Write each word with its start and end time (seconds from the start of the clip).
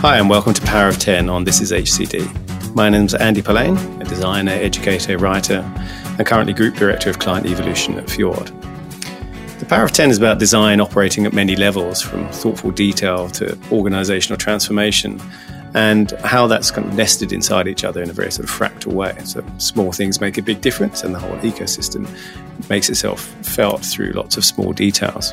Hi, 0.00 0.18
and 0.18 0.30
welcome 0.30 0.54
to 0.54 0.62
Power 0.62 0.86
of 0.86 1.00
10 1.00 1.28
on 1.28 1.42
This 1.42 1.60
is 1.60 1.72
HCD. 1.72 2.72
My 2.72 2.88
name 2.88 3.06
is 3.06 3.14
Andy 3.14 3.42
Polaine, 3.42 3.76
a 4.00 4.04
designer, 4.04 4.52
educator, 4.52 5.18
writer, 5.18 5.68
and 6.18 6.24
currently 6.24 6.52
Group 6.52 6.76
Director 6.76 7.10
of 7.10 7.18
Client 7.18 7.46
Evolution 7.46 7.98
at 7.98 8.08
Fjord. 8.08 8.46
The 9.58 9.66
Power 9.68 9.82
of 9.82 9.90
10 9.90 10.10
is 10.10 10.16
about 10.16 10.38
design 10.38 10.80
operating 10.80 11.26
at 11.26 11.32
many 11.32 11.56
levels, 11.56 12.00
from 12.00 12.28
thoughtful 12.28 12.70
detail 12.70 13.28
to 13.30 13.58
organizational 13.72 14.38
transformation, 14.38 15.20
and 15.74 16.12
how 16.22 16.46
that's 16.46 16.70
kind 16.70 16.86
of 16.86 16.94
nested 16.94 17.32
inside 17.32 17.66
each 17.66 17.82
other 17.82 18.00
in 18.00 18.08
a 18.08 18.12
very 18.12 18.30
sort 18.30 18.48
of 18.48 18.54
fractal 18.54 18.92
way. 18.92 19.18
So 19.24 19.44
small 19.58 19.90
things 19.90 20.20
make 20.20 20.38
a 20.38 20.42
big 20.42 20.60
difference, 20.60 21.02
and 21.02 21.12
the 21.12 21.18
whole 21.18 21.36
ecosystem 21.38 22.08
makes 22.70 22.88
itself 22.88 23.22
felt 23.44 23.84
through 23.84 24.12
lots 24.12 24.36
of 24.36 24.44
small 24.44 24.72
details. 24.72 25.32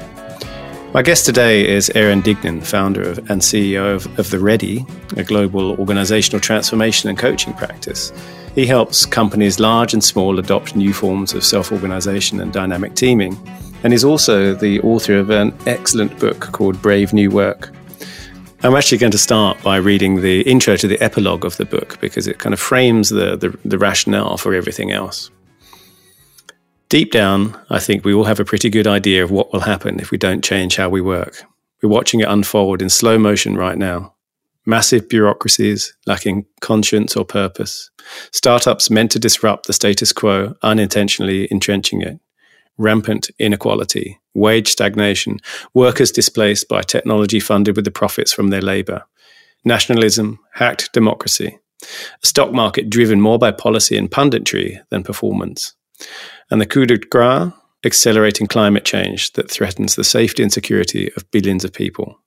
My 0.95 1.02
guest 1.02 1.26
today 1.26 1.67
is 1.67 1.90
Aaron 1.94 2.22
Dignan, 2.22 2.66
founder 2.66 3.02
of, 3.02 3.17
and 3.30 3.41
CEO 3.41 3.95
of, 3.95 4.17
of 4.17 4.30
The 4.30 4.40
Ready, 4.40 4.86
a 5.17 5.26
global 5.26 5.77
organizational 5.77 6.40
transformation 6.40 7.09
and 7.09 7.17
coaching 7.17 7.53
practice. 7.53 8.13
He 8.53 8.66
helps 8.66 9.05
companies 9.05 9.59
large 9.59 9.94
and 9.94 10.02
small 10.02 10.39
adopt 10.39 10.73
new 10.73 10.94
forms 10.94 11.34
of 11.34 11.44
self 11.44 11.73
organization 11.73 12.39
and 12.39 12.53
dynamic 12.53 12.95
teaming. 12.95 13.38
And 13.84 13.91
he's 13.91 14.05
also 14.05 14.55
the 14.55 14.80
author 14.84 15.17
of 15.17 15.31
an 15.31 15.53
excellent 15.66 16.17
book 16.17 16.39
called 16.39 16.81
Brave 16.81 17.12
New 17.12 17.30
Work. 17.30 17.75
I'm 18.64 18.73
actually 18.73 19.00
going 19.00 19.12
to 19.12 19.17
start 19.17 19.62
by 19.64 19.75
reading 19.75 20.22
the 20.22 20.44
intro 20.44 20.77
to 20.77 20.88
the 20.88 21.02
epilogue 21.02 21.44
of 21.44 21.58
the 21.58 21.66
book 21.66 22.00
because 22.00 22.25
it 22.25 22.39
kind 22.39 22.53
of 22.53 22.59
frames 22.62 23.09
the, 23.09 23.36
the, 23.36 23.53
the 23.66 23.77
rationale 23.77 24.38
for 24.38 24.53
everything 24.53 24.94
else. 24.94 25.30
Deep 26.88 27.12
down, 27.12 27.59
I 27.71 27.80
think 27.80 28.05
we 28.05 28.13
all 28.13 28.25
have 28.25 28.39
a 28.39 28.45
pretty 28.45 28.70
good 28.70 28.85
idea 28.85 29.23
of 29.23 29.31
what 29.31 29.52
will 29.52 29.62
happen 29.62 29.99
if 29.99 30.12
we 30.12 30.20
don't 30.20 30.44
change 30.44 30.75
how 30.75 30.88
we 30.88 31.02
work. 31.02 31.44
We're 31.81 31.89
watching 31.89 32.20
it 32.20 32.27
unfold 32.27 32.80
in 32.80 32.89
slow 32.89 33.17
motion 33.17 33.55
right 33.55 33.77
now. 33.77 34.14
Massive 34.67 35.09
bureaucracies 35.09 35.95
lacking 36.05 36.45
conscience 36.61 37.16
or 37.16 37.25
purpose. 37.25 37.89
Startups 38.31 38.92
meant 38.92 39.11
to 39.11 39.19
disrupt 39.19 39.66
the 39.66 39.73
status 39.73 40.14
quo, 40.14 40.53
unintentionally 40.61 41.47
entrenching 41.50 42.02
it. 42.02 42.19
Rampant 42.77 43.31
inequality, 43.39 44.20
wage 44.36 44.67
stagnation, 44.67 45.39
workers 45.73 46.11
displaced 46.11 46.67
by 46.67 46.81
technology 46.81 47.39
funded 47.39 47.75
with 47.75 47.86
the 47.86 47.92
profits 47.92 48.31
from 48.31 48.49
their 48.49 48.61
labor. 48.61 49.03
Nationalism, 49.64 50.39
hacked 50.53 50.94
democracy. 50.94 51.58
A 52.23 52.27
stock 52.27 52.52
market 52.52 52.92
driven 52.92 53.20
more 53.20 53.39
by 53.39 53.52
policy 53.52 53.97
and 53.97 54.11
punditry 54.11 54.81
than 54.92 55.03
performance 55.03 55.73
and 56.52 56.62
the 56.62 56.66
coup 56.66 56.86
de 56.86 56.98
grace 56.98 57.52
accelerating 57.86 58.48
climate 58.48 58.84
change 58.84 59.32
that 59.34 59.50
threatens 59.50 59.96
the 59.96 60.04
safety 60.04 60.42
and 60.42 60.52
security 60.52 61.12
of 61.16 61.30
billions 61.32 61.64
of 61.64 61.72
people. 61.72 62.20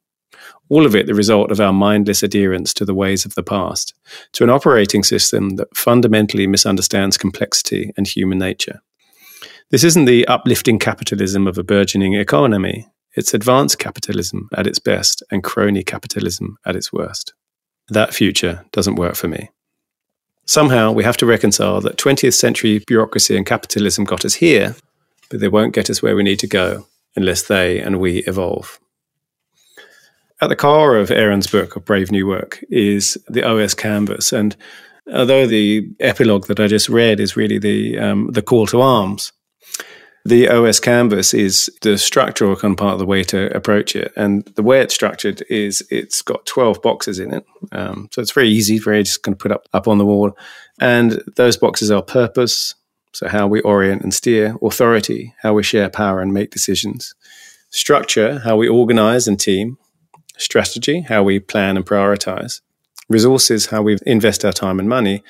All 0.69 0.87
of 0.87 0.95
it 0.95 1.07
the 1.07 1.15
result 1.15 1.51
of 1.51 1.61
our 1.61 1.73
mindless 1.73 2.23
adherence 2.23 2.73
to 2.75 2.85
the 2.85 2.95
ways 2.95 3.25
of 3.25 3.35
the 3.35 3.43
past, 3.43 3.95
to 4.33 4.45
an 4.45 4.51
operating 4.51 5.03
system 5.03 5.57
that 5.57 5.77
fundamentally 5.77 6.47
misunderstands 6.47 7.17
complexity 7.17 7.93
and 7.97 8.07
human 8.07 8.39
nature. 8.39 8.81
This 9.71 9.85
isn't 9.85 10.05
the 10.05 10.27
uplifting 10.29 10.79
capitalism 10.79 11.47
of 11.47 11.59
a 11.59 11.65
burgeoning 11.65 12.15
economy, 12.15 12.87
it's 13.15 13.35
advanced 13.35 13.79
capitalism 13.79 14.49
at 14.55 14.67
its 14.67 14.79
best 14.79 15.23
and 15.31 15.43
crony 15.43 15.83
capitalism 15.83 16.57
at 16.65 16.77
its 16.77 16.93
worst. 16.93 17.35
That 17.89 18.15
future 18.15 18.65
doesn't 18.71 18.97
work 18.97 19.17
for 19.17 19.29
me. 19.29 19.51
Somehow 20.49 20.93
we 20.93 21.05
have 21.05 21.19
to 21.19 21.27
reconcile 21.27 21.83
that 21.83 21.99
20th 21.99 22.33
century 22.33 22.83
bureaucracy 22.87 23.37
and 23.37 23.45
capitalism 23.45 24.05
got 24.05 24.25
us 24.25 24.33
here, 24.33 24.77
but 25.29 25.41
they 25.41 25.49
won't 25.49 25.75
get 25.75 25.91
us 25.91 26.03
where 26.03 26.17
we 26.17 26.23
need 26.23 26.39
to 26.39 26.47
go 26.47 26.87
unless 27.15 27.43
they 27.43 27.79
and 27.79 28.01
we 28.01 28.21
evolve. 28.21 28.81
At 30.41 30.49
the 30.49 30.57
core 30.57 30.97
of 30.97 31.11
Aaron's 31.11 31.49
book 31.49 31.77
of 31.77 31.85
Brave 31.85 32.11
New 32.11 32.27
Work 32.27 32.65
is 32.71 33.19
the 33.29 33.47
OS 33.47 33.75
Canvas. 33.75 34.33
And 34.33 34.57
although 35.13 35.47
the 35.47 35.87
epilogue 36.01 36.47
that 36.47 36.61
I 36.61 36.67
just 36.67 36.89
read 36.89 37.21
is 37.21 37.37
really 37.37 37.59
the, 37.59 37.99
um, 37.99 38.31
the 38.33 38.41
call 38.41 38.67
to 38.69 38.81
arms, 38.81 39.33
the 40.29 40.49
OS 40.49 40.79
canvas 40.79 41.33
is 41.33 41.71
the 41.81 41.97
structural 41.97 42.55
kind 42.55 42.73
of 42.73 42.79
part 42.79 42.93
of 42.93 42.99
the 42.99 43.07
way 43.07 43.25
to 43.25 43.55
approach 43.57 43.97
it. 43.97 44.13
And 44.15 44.45
the 44.57 44.63
way 44.63 44.81
it's 44.81 44.95
structured 44.95 45.43
is 45.49 45.83
it's 45.91 46.21
got 46.21 46.45
12 46.45 46.83
boxes 46.83 47.19
in 47.19 47.33
it. 47.33 47.47
Um, 47.73 48.09
so 48.13 48.21
it's 48.21 48.33
very 48.33 48.49
easy, 48.49 48.79
very 48.79 49.03
just 49.03 49.23
kind 49.23 49.35
of 49.35 49.39
put 49.39 49.53
up, 49.53 49.69
up 49.73 49.89
on 49.89 49.99
the 49.99 50.05
wall. 50.05 50.37
And 50.81 51.23
those 51.37 51.57
boxes 51.57 51.91
are 51.91 52.03
purpose, 52.03 52.75
so 53.13 53.27
how 53.27 53.47
we 53.47 53.63
orient 53.63 54.03
and 54.03 54.13
steer, 54.13 54.57
authority, 54.63 55.35
how 55.43 55.55
we 55.55 55.63
share 55.63 55.89
power 55.89 56.21
and 56.21 56.35
make 56.35 56.51
decisions, 56.51 57.15
structure, 57.71 58.41
how 58.41 58.57
we 58.57 58.69
organize 58.69 59.27
and 59.27 59.41
team, 59.41 59.79
strategy, 60.37 61.01
how 61.01 61.23
we 61.23 61.41
plan 61.41 61.77
and 61.77 61.87
prioritize, 61.87 62.61
resources, 63.09 63.67
how 63.67 63.81
we 63.81 63.97
invest 64.05 64.45
our 64.45 64.53
time 64.53 64.79
and 64.79 64.89
money, 64.89 65.23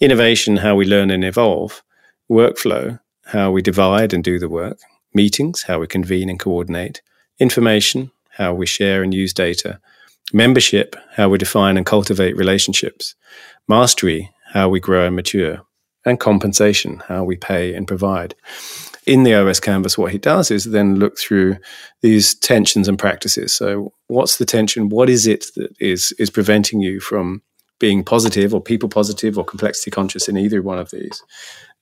innovation, 0.00 0.58
how 0.58 0.76
we 0.76 0.86
learn 0.86 1.10
and 1.10 1.24
evolve, 1.24 1.82
workflow, 2.30 3.00
how 3.26 3.50
we 3.50 3.62
divide 3.62 4.12
and 4.12 4.22
do 4.22 4.38
the 4.38 4.48
work, 4.48 4.78
meetings, 5.12 5.62
how 5.62 5.80
we 5.80 5.86
convene 5.86 6.28
and 6.28 6.38
coordinate, 6.38 7.02
information, 7.38 8.10
how 8.30 8.54
we 8.54 8.66
share 8.66 9.02
and 9.02 9.14
use 9.14 9.32
data, 9.32 9.80
membership, 10.32 10.96
how 11.16 11.28
we 11.28 11.38
define 11.38 11.76
and 11.76 11.86
cultivate 11.86 12.36
relationships, 12.36 13.14
mastery, 13.68 14.30
how 14.52 14.68
we 14.68 14.80
grow 14.80 15.06
and 15.06 15.16
mature, 15.16 15.60
and 16.04 16.20
compensation, 16.20 17.02
how 17.08 17.24
we 17.24 17.36
pay 17.36 17.74
and 17.74 17.88
provide. 17.88 18.34
In 19.06 19.22
the 19.22 19.34
OS 19.34 19.60
canvas, 19.60 19.98
what 19.98 20.12
he 20.12 20.18
does 20.18 20.50
is 20.50 20.64
then 20.64 20.96
look 20.96 21.18
through 21.18 21.58
these 22.00 22.34
tensions 22.34 22.88
and 22.88 22.98
practices. 22.98 23.54
So, 23.54 23.92
what's 24.06 24.38
the 24.38 24.46
tension? 24.46 24.88
What 24.88 25.10
is 25.10 25.26
it 25.26 25.46
that 25.56 25.74
is 25.78 26.12
is 26.18 26.30
preventing 26.30 26.80
you 26.80 27.00
from 27.00 27.42
being 27.78 28.02
positive 28.02 28.54
or 28.54 28.62
people 28.62 28.88
positive 28.88 29.36
or 29.36 29.44
complexity 29.44 29.90
conscious 29.90 30.26
in 30.26 30.38
either 30.38 30.62
one 30.62 30.78
of 30.78 30.90
these? 30.90 31.22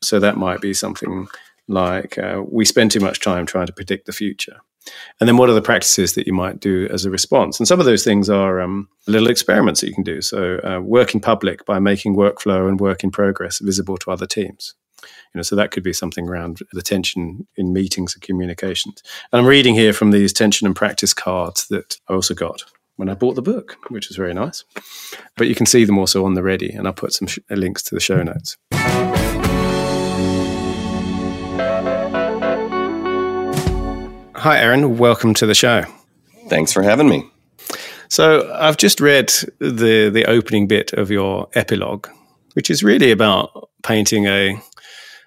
So 0.03 0.19
that 0.21 0.37
might 0.37 0.61
be 0.61 0.75
something 0.75 1.29
like 1.69 2.19
uh, 2.19 2.43
we 2.47 2.65
spend 2.65 2.91
too 2.91 3.01
much 3.01 3.21
time 3.21 3.47
trying 3.47 3.67
to 3.67 3.73
predict 3.73 4.07
the 4.07 4.13
future. 4.13 4.61
And 5.21 5.29
then 5.29 5.37
what 5.37 5.49
are 5.49 5.55
the 5.55 5.63
practices 5.63 6.15
that 6.15 6.27
you 6.27 6.33
might 6.33 6.59
do 6.61 6.89
as 6.91 7.05
a 7.05 7.11
response? 7.11 7.61
And 7.61 7.69
some 7.69 7.79
of 7.79 7.87
those 7.87 8.05
things 8.05 8.29
are 8.29 8.61
um, 8.61 8.89
little 9.07 9.29
experiments 9.29 9.81
that 9.81 9.89
you 9.89 9.95
can 9.95 10.03
do. 10.03 10.21
So 10.21 10.59
uh, 10.65 10.81
work 10.81 11.15
in 11.15 11.21
public 11.21 11.65
by 11.65 11.79
making 11.79 12.17
workflow 12.17 12.69
and 12.69 12.81
work 12.81 13.05
in 13.05 13.11
progress 13.11 13.61
visible 13.61 13.97
to 13.99 14.11
other 14.11 14.27
teams. 14.27 14.75
You 15.03 15.39
know, 15.39 15.43
so 15.43 15.57
that 15.57 15.71
could 15.71 15.83
be 15.83 15.93
something 15.93 16.29
around 16.29 16.59
the 16.73 16.83
tension 16.83 17.47
in 17.57 17.73
meetings 17.73 18.15
and 18.15 18.23
communications. 18.23 19.03
And 19.33 19.41
I'm 19.41 19.47
reading 19.47 19.75
here 19.75 19.93
from 19.93 20.11
these 20.11 20.33
tension 20.33 20.67
and 20.67 20.77
practice 20.77 21.15
cards 21.15 21.69
that 21.69 21.97
I 22.09 22.15
also 22.15 22.35
got 22.35 22.65
when 22.97 23.09
I 23.09 23.15
bought 23.15 23.35
the 23.35 23.43
book, 23.43 23.77
which 23.89 24.11
is 24.11 24.17
very 24.17 24.35
nice. 24.35 24.65
But 25.37 25.49
you 25.49 25.55
can 25.55 25.67
see 25.67 25.85
them 25.85 25.99
also 25.99 26.25
on 26.25 26.35
the 26.35 26.43
ready, 26.43 26.71
and 26.71 26.87
I'll 26.87 26.93
put 26.93 27.13
some 27.13 27.27
sh- 27.27 27.39
links 27.51 27.83
to 27.85 27.95
the 27.95 28.01
show 28.01 28.23
notes. 28.23 28.57
Hi, 34.43 34.59
Aaron. 34.59 34.99
Welcome 34.99 35.35
to 35.35 35.47
the 35.47 35.55
show. 35.55 35.85
Thanks 36.49 36.73
for 36.73 36.83
having 36.83 37.09
me. 37.09 37.31
So, 38.09 38.53
I've 38.53 38.77
just 38.77 39.01
read 39.01 39.29
the 39.61 40.11
the 40.13 40.25
opening 40.25 40.67
bit 40.67 40.93
of 40.95 41.13
your 41.13 41.49
epilogue, 41.55 42.09
which 42.55 42.69
is 42.69 42.83
really 42.83 43.13
about 43.13 43.71
painting 43.85 44.27
a 44.27 44.61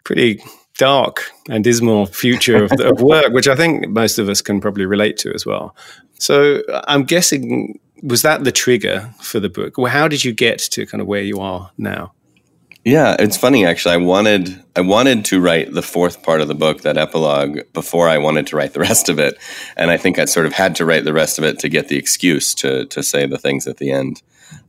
pretty 0.04 0.44
dark 0.78 1.32
and 1.48 1.64
dismal 1.64 2.08
future 2.08 2.66
of, 2.66 2.74
of 2.82 3.00
work, 3.14 3.32
which 3.32 3.48
I 3.48 3.56
think 3.56 3.88
most 3.88 4.20
of 4.20 4.28
us 4.28 4.42
can 4.42 4.60
probably 4.60 4.86
relate 4.86 5.16
to 5.20 5.34
as 5.34 5.46
well. 5.46 5.78
So, 6.20 6.62
I'm 6.90 7.06
guessing 7.06 7.80
was 8.04 8.22
that 8.24 8.44
the 8.44 8.52
trigger 8.52 9.14
for 9.22 9.40
the 9.40 9.48
book? 9.48 9.78
Well, 9.78 9.94
how 9.94 10.10
did 10.10 10.26
you 10.26 10.34
get 10.34 10.60
to 10.72 10.86
kind 10.86 11.00
of 11.00 11.08
where 11.08 11.24
you 11.24 11.40
are 11.40 11.72
now? 11.78 12.12
Yeah, 12.86 13.16
it's 13.18 13.36
funny 13.36 13.66
actually. 13.66 13.96
I 13.96 13.98
wanted 13.98 14.64
I 14.76 14.82
wanted 14.82 15.26
to 15.26 15.42
write 15.42 15.74
the 15.74 15.82
fourth 15.82 16.22
part 16.22 16.40
of 16.40 16.48
the 16.48 16.54
book, 16.54 16.82
that 16.82 16.98
epilogue, 16.98 17.62
before 17.74 18.08
I 18.08 18.20
wanted 18.20 18.46
to 18.48 18.56
write 18.56 18.74
the 18.74 18.80
rest 18.80 19.10
of 19.10 19.18
it. 19.18 19.40
And 19.76 19.90
I 19.90 19.98
think 19.98 20.20
I 20.20 20.26
sort 20.26 20.46
of 20.46 20.54
had 20.54 20.76
to 20.76 20.86
write 20.86 21.04
the 21.04 21.14
rest 21.14 21.40
of 21.40 21.44
it 21.44 21.58
to 21.60 21.70
get 21.70 21.88
the 21.88 21.98
excuse 21.98 22.54
to 22.56 22.86
to 22.86 23.02
say 23.02 23.26
the 23.26 23.40
things 23.40 23.66
at 23.66 23.78
the 23.78 23.92
end. 23.92 24.22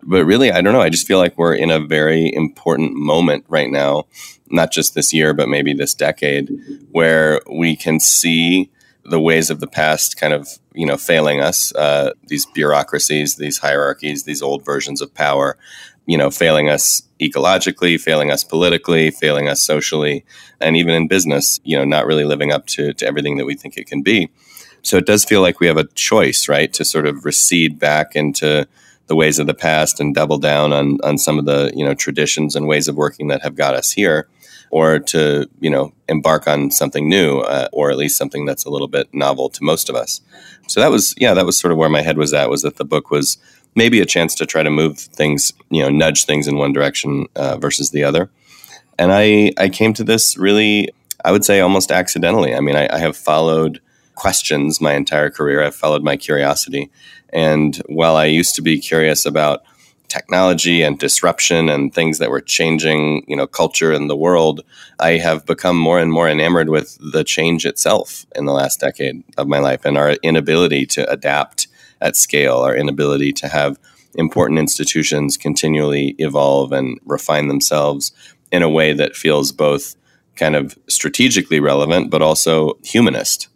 But 0.03 0.25
really, 0.25 0.51
I 0.51 0.63
don't 0.63 0.73
know. 0.73 0.81
I 0.81 0.89
just 0.89 1.07
feel 1.07 1.19
like 1.19 1.37
we're 1.37 1.55
in 1.55 1.71
a 1.71 1.79
very 1.79 2.33
important 2.33 2.95
moment 2.95 3.45
right 3.49 3.71
now, 3.71 4.05
not 4.49 4.73
just 4.73 4.95
this 4.95 5.13
year, 5.13 5.35
but 5.35 5.51
maybe 5.51 5.75
this 5.75 5.93
decade, 5.93 6.49
where 6.93 7.43
we 7.51 7.77
can 7.77 8.01
see 8.01 8.71
the 9.05 9.21
ways 9.21 9.51
of 9.51 9.61
the 9.61 9.67
past 9.67 10.17
kind 10.17 10.33
of 10.33 10.49
you 10.73 10.87
know 10.87 10.97
failing 10.97 11.41
us 11.41 11.75
uh, 11.77 12.13
these 12.27 12.47
bureaucracies 12.47 13.37
these 13.37 13.59
hierarchies 13.59 14.25
these 14.25 14.43
old 14.43 14.65
versions 14.65 15.01
of 15.01 15.15
power 15.15 15.57
you 16.07 16.17
know, 16.17 16.31
failing 16.31 16.69
us 16.69 17.03
ecologically, 17.21 18.01
failing 18.01 18.31
us 18.31 18.45
politically, 18.45 19.11
failing 19.11 19.49
us 19.49 19.63
socially, 19.63 20.25
and 20.61 20.77
even 20.77 20.95
in 20.95 21.09
business, 21.09 21.61
you 21.65 21.77
know, 21.77 21.85
not 21.85 22.07
really 22.07 22.25
living 22.25 22.53
up 22.53 22.67
to, 22.67 22.93
to 22.95 23.07
everything 23.07 23.37
that 23.37 23.47
we 23.47 23.55
think 23.55 23.77
it 23.77 23.87
can 23.87 24.03
be. 24.03 24.31
So 24.83 24.97
it 24.97 25.07
does 25.07 25.25
feel 25.25 25.41
like 25.41 25.59
we 25.59 25.67
have 25.67 25.79
a 25.79 25.89
choice, 25.95 26.49
right, 26.49 26.73
to 26.75 26.85
sort 26.85 27.07
of 27.07 27.25
recede 27.25 27.79
back 27.79 28.15
into 28.15 28.69
the 29.09 29.17
ways 29.17 29.39
of 29.39 29.47
the 29.47 29.55
past 29.55 30.01
and 30.01 30.15
double 30.15 30.39
down 30.39 30.73
on, 30.73 30.99
on 31.03 31.19
some 31.19 31.39
of 31.39 31.45
the, 31.45 31.73
you 31.75 31.85
know, 31.85 31.95
traditions 31.95 32.55
and 32.55 32.69
ways 32.69 32.87
of 32.87 32.97
working 32.97 33.29
that 33.29 33.43
have 33.43 33.57
got 33.57 33.75
us 33.75 33.91
here, 33.91 34.29
or 34.71 34.99
to, 34.99 35.49
you 35.61 35.71
know, 35.71 35.93
embark 36.09 36.47
on 36.47 36.71
something 36.71 37.09
new, 37.09 37.39
uh, 37.39 37.69
or 37.73 37.91
at 37.91 37.97
least 37.97 38.19
something 38.19 38.45
that's 38.45 38.65
a 38.65 38.71
little 38.71 38.89
bit 38.89 39.13
novel 39.13 39.49
to 39.49 39.65
most 39.65 39.89
of 39.89 39.97
us. 39.97 40.21
So 40.69 40.81
that 40.81 40.91
was, 40.91 41.15
yeah, 41.19 41.35
that 41.35 41.47
was 41.47 41.59
sort 41.59 41.73
of 41.73 41.79
where 41.79 41.89
my 41.89 42.03
head 42.03 42.19
was 42.19 42.33
at, 42.33 42.51
was 42.51 42.63
that 42.63 42.77
the 42.77 42.85
book 42.85 43.11
was 43.11 43.39
maybe 43.77 44.01
a 44.01 44.07
chance 44.07 44.35
to 44.35 44.47
try 44.47 44.63
to 44.63 44.71
move 44.71 44.99
things, 44.99 45.53
you 45.71 45.83
know, 45.83 45.89
nudge 45.89 46.25
things 46.25 46.49
in 46.49 46.57
one 46.57 46.73
direction 46.73 47.27
uh, 47.37 47.57
versus 47.59 47.91
the 47.91 48.03
other. 48.03 48.31
And 48.99 49.13
I, 49.13 49.53
I 49.59 49.69
came 49.69 49.93
to 49.95 50.03
this 50.03 50.37
really, 50.37 50.89
I 51.25 51.31
would 51.31 51.45
say 51.45 51.61
almost 51.61 51.93
accidentally. 51.93 52.55
I 52.55 52.61
mean, 52.61 52.75
I, 52.75 52.89
I 52.91 52.99
have 52.99 53.17
followed 53.17 53.81
questions 54.15 54.81
my 54.81 54.95
entire 54.95 55.31
career, 55.31 55.63
I've 55.63 55.77
followed 55.77 56.03
my 56.03 56.17
curiosity. 56.17 56.91
And 57.33 57.77
while 57.87 58.17
I 58.17 58.25
used 58.25 58.55
to 58.57 58.63
be 58.63 58.81
curious 58.81 59.27
about 59.27 59.63
technology 60.09 60.83
and 60.83 60.99
disruption 60.99 61.69
and 61.69 61.93
things 61.93 62.19
that 62.19 62.31
were 62.31 62.41
changing, 62.41 63.25
you 63.29 63.37
know, 63.37 63.47
culture 63.47 63.93
in 63.93 64.07
the 64.07 64.17
world, 64.17 64.63
I 64.99 65.19
have 65.19 65.45
become 65.45 65.77
more 65.77 65.99
and 65.99 66.11
more 66.11 66.29
enamored 66.29 66.71
with 66.71 66.97
the 67.13 67.25
change 67.25 67.67
itself 67.67 68.25
in 68.35 68.47
the 68.47 68.53
last 68.53 68.81
decade 68.81 69.23
of 69.37 69.49
my 69.49 69.59
life 69.59 69.85
and 69.85 69.99
our 69.99 70.13
inability 70.23 70.87
to 70.87 71.11
adapt 71.11 71.67
at 72.01 72.17
scale, 72.17 72.59
our 72.59 72.77
inability 72.77 73.33
to 73.35 73.49
have 73.49 73.79
important 74.17 74.59
institutions 74.59 75.37
continually 75.37 76.15
evolve 76.19 76.73
and 76.73 76.99
refine 77.05 77.49
themselves 77.49 78.13
in 78.51 78.63
a 78.63 78.71
way 78.71 78.93
that 78.93 79.17
feels 79.17 79.53
both 79.53 79.97
kind 80.37 80.57
of 80.57 80.79
strategically 80.89 81.61
relevant 81.61 82.11
but 82.11 82.23
also 82.23 82.79
humanist. 82.83 83.49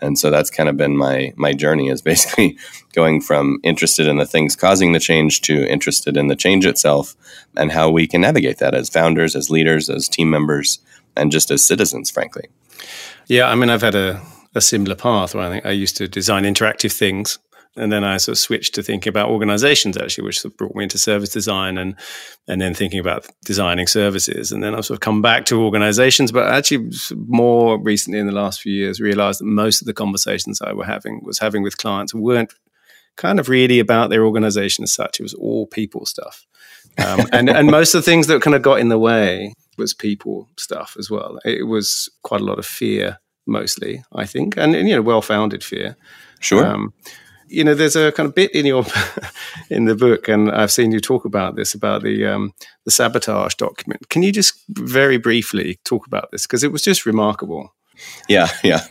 And 0.00 0.18
so 0.18 0.30
that's 0.30 0.50
kind 0.50 0.68
of 0.68 0.76
been 0.76 0.96
my 0.96 1.32
my 1.36 1.52
journey 1.52 1.88
is 1.88 2.02
basically 2.12 2.58
going 2.92 3.20
from 3.20 3.60
interested 3.62 4.06
in 4.06 4.18
the 4.18 4.26
things 4.26 4.56
causing 4.56 4.92
the 4.92 5.00
change 5.00 5.40
to 5.42 5.66
interested 5.70 6.16
in 6.16 6.26
the 6.26 6.36
change 6.36 6.66
itself 6.66 7.14
and 7.56 7.72
how 7.72 7.88
we 7.88 8.06
can 8.06 8.20
navigate 8.20 8.58
that 8.58 8.74
as 8.74 8.88
founders, 8.88 9.36
as 9.36 9.50
leaders, 9.50 9.88
as 9.88 10.08
team 10.08 10.28
members, 10.28 10.80
and 11.16 11.30
just 11.30 11.50
as 11.50 11.64
citizens, 11.64 12.10
frankly. 12.10 12.48
Yeah, 13.28 13.48
I 13.48 13.54
mean, 13.54 13.70
I've 13.70 13.82
had 13.82 13.94
a, 13.94 14.20
a 14.54 14.60
similar 14.60 14.96
path 14.96 15.34
where 15.34 15.44
I 15.44 15.50
think 15.50 15.64
I 15.64 15.70
used 15.70 15.96
to 15.98 16.08
design 16.08 16.44
interactive 16.44 16.92
things 16.92 17.38
and 17.76 17.90
then 17.90 18.04
I 18.04 18.18
sort 18.18 18.34
of 18.34 18.38
switched 18.38 18.74
to 18.74 18.82
thinking 18.82 19.08
about 19.10 19.30
organizations 19.30 19.96
actually, 19.96 20.24
which 20.24 20.40
sort 20.40 20.52
of 20.52 20.58
brought 20.58 20.74
me 20.74 20.84
into 20.84 20.98
service 20.98 21.30
design 21.30 21.78
and 21.78 21.94
and 22.46 22.60
then 22.60 22.74
thinking 22.74 23.00
about 23.00 23.26
designing 23.44 23.86
services. 23.86 24.52
And 24.52 24.62
then 24.62 24.74
I've 24.74 24.84
sort 24.84 24.96
of 24.96 25.00
come 25.00 25.22
back 25.22 25.46
to 25.46 25.62
organizations, 25.62 26.32
but 26.32 26.52
actually 26.52 26.90
more 27.14 27.80
recently 27.80 28.18
in 28.18 28.26
the 28.26 28.32
last 28.32 28.60
few 28.60 28.72
years 28.72 29.00
realized 29.00 29.40
that 29.40 29.46
most 29.46 29.80
of 29.80 29.86
the 29.86 29.94
conversations 29.94 30.60
I 30.60 30.72
were 30.72 30.84
having 30.84 31.20
was 31.24 31.38
having 31.38 31.62
with 31.62 31.78
clients 31.78 32.14
weren't 32.14 32.52
kind 33.16 33.40
of 33.40 33.48
really 33.48 33.78
about 33.78 34.10
their 34.10 34.24
organization 34.24 34.84
as 34.84 34.92
such. 34.92 35.20
It 35.20 35.22
was 35.22 35.34
all 35.34 35.66
people 35.66 36.04
stuff. 36.04 36.46
Um, 36.98 37.20
and 37.32 37.48
and 37.48 37.70
most 37.70 37.94
of 37.94 38.04
the 38.04 38.10
things 38.10 38.26
that 38.26 38.42
kind 38.42 38.54
of 38.54 38.62
got 38.62 38.80
in 38.80 38.88
the 38.88 38.98
way 38.98 39.54
was 39.78 39.94
people 39.94 40.48
stuff 40.58 40.96
as 40.98 41.10
well. 41.10 41.38
It 41.44 41.66
was 41.66 42.10
quite 42.22 42.42
a 42.42 42.44
lot 42.44 42.58
of 42.58 42.66
fear 42.66 43.18
mostly, 43.46 44.04
I 44.12 44.26
think, 44.26 44.56
and, 44.56 44.74
and 44.74 44.88
you 44.88 44.94
know, 44.94 45.02
well 45.02 45.22
founded 45.22 45.64
fear. 45.64 45.96
Sure. 46.40 46.66
Um, 46.66 46.92
you 47.52 47.64
know, 47.64 47.74
there's 47.74 47.96
a 47.96 48.12
kind 48.12 48.28
of 48.28 48.34
bit 48.34 48.54
in 48.54 48.66
your 48.66 48.84
in 49.70 49.84
the 49.84 49.94
book, 49.94 50.28
and 50.28 50.50
I've 50.50 50.72
seen 50.72 50.90
you 50.90 51.00
talk 51.00 51.24
about 51.24 51.56
this 51.56 51.74
about 51.74 52.02
the 52.02 52.26
um, 52.26 52.54
the 52.84 52.90
sabotage 52.90 53.54
document. 53.54 54.08
Can 54.08 54.22
you 54.22 54.32
just 54.32 54.54
very 54.68 55.18
briefly 55.18 55.78
talk 55.84 56.06
about 56.06 56.30
this 56.30 56.46
because 56.46 56.64
it 56.64 56.72
was 56.72 56.82
just 56.82 57.06
remarkable? 57.06 57.74
Yeah, 58.28 58.48
yeah. 58.64 58.86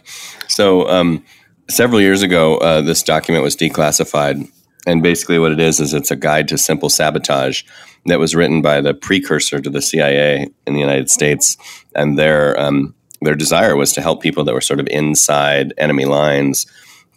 So 0.47 0.87
um, 0.89 1.25
several 1.69 1.99
years 1.99 2.21
ago, 2.21 2.57
uh, 2.57 2.81
this 2.81 3.03
document 3.03 3.43
was 3.43 3.55
declassified, 3.55 4.47
and 4.85 5.01
basically 5.01 5.39
what 5.39 5.51
it 5.51 5.59
is 5.59 5.79
is 5.79 5.93
it's 5.93 6.11
a 6.11 6.15
guide 6.15 6.47
to 6.49 6.57
simple 6.57 6.89
sabotage 6.89 7.63
that 8.05 8.19
was 8.19 8.35
written 8.35 8.61
by 8.61 8.81
the 8.81 8.93
precursor 8.93 9.59
to 9.59 9.69
the 9.69 9.81
CIA 9.81 10.49
in 10.67 10.73
the 10.73 10.79
United 10.79 11.09
States, 11.09 11.57
and 11.95 12.17
their 12.17 12.59
um, 12.59 12.93
their 13.21 13.35
desire 13.35 13.75
was 13.75 13.91
to 13.93 14.01
help 14.01 14.21
people 14.21 14.43
that 14.43 14.53
were 14.53 14.61
sort 14.61 14.79
of 14.79 14.87
inside 14.87 15.73
enemy 15.77 16.05
lines 16.05 16.67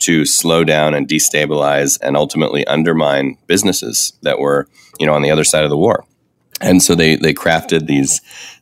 to 0.00 0.24
slow 0.24 0.64
down 0.64 0.94
and 0.94 1.08
destabilize 1.08 1.98
and 2.02 2.16
ultimately 2.16 2.66
undermine 2.66 3.38
businesses 3.46 4.12
that 4.22 4.38
were, 4.38 4.68
you 4.98 5.06
know, 5.06 5.14
on 5.14 5.22
the 5.22 5.30
other 5.30 5.44
side 5.44 5.64
of 5.64 5.70
the 5.70 5.76
war. 5.76 6.04
And 6.60 6.82
so 6.82 6.94
they 6.94 7.16
they 7.16 7.34
crafted 7.34 7.86
these 7.86 8.20